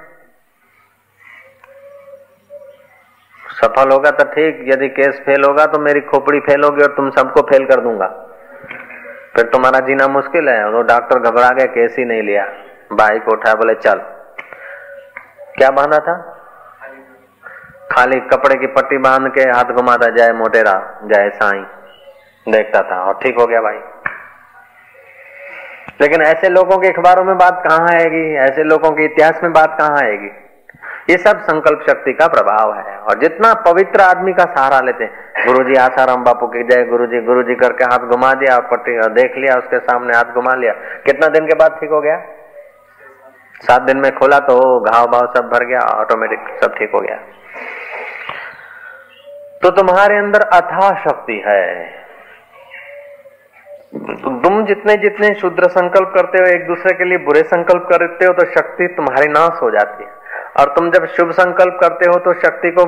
[3.63, 7.09] सफल होगा तो ठीक, यदि केस फेल होगा तो मेरी खोपड़ी फेल होगी और तुम
[7.09, 8.07] सबको फेल कर दूँगा।
[9.35, 12.45] फिर तुम्हारा जीना मुश्किल है वो डॉक्टर घबरा गया केस ही नहीं लिया।
[12.93, 13.99] भाई को उठाया, बोले, चल।
[15.57, 16.15] क्या बांधा था?
[17.91, 21.63] खाली कपड़े की पट्टी बाँध के हाथ घुमाता जय मोटेरा जय साई।
[22.51, 23.79] देखता था, और ठीक हो गया भाई।
[26.01, 28.35] लेकिन ऐसे लोगों के अखबारों में बात कहाँ आएगी?
[28.35, 30.29] ऐसे लोगों के इतिहास में बात कहाँ आएगी?
[31.09, 35.45] ये सब संकल्प शक्ति का प्रभाव है। और जितना पवित्र आदमी का सहारा लेते हैं
[35.45, 39.13] गुरु जी आसाराम बापू की जय गुरु जी गुरु जी करके हाथ घुमा दिया और
[39.13, 40.73] देख लिया, उसके सामने हाथ घुमा लिया।
[41.05, 42.17] कितना दिन के बाद ठीक हो गया?
[43.61, 47.15] सात दिन में खोला तो घाव भाव सब भर गया ऑटोमेटिक सब ठीक हो गया।
[49.61, 51.65] तो तुम्हारे अंदर अथा शक्ति है।
[54.43, 58.33] तुम जितने जितने शुद्र संकल्प करते हो, एक दूसरे के लिए बुरे संकल्प करते हो
[58.33, 60.17] तो शक्ति तुम्हारी नाश हो जाती है।
[60.59, 62.85] और तुम जब शुभ संकल्प करते हो तो शक्ति को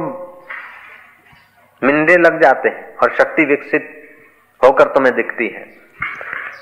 [1.81, 3.89] मिंदे लग जाते हैं और शक्ति विकसित
[4.61, 5.65] होकर तुम्हें दिखती है।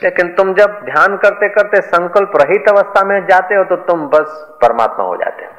[0.04, 4.38] लेकिन तुम जब ध्यान करते करते संकल्प रहित अवस्था में जाते हो तो तुम बस
[4.62, 5.52] परमात्मा हो जाते हो।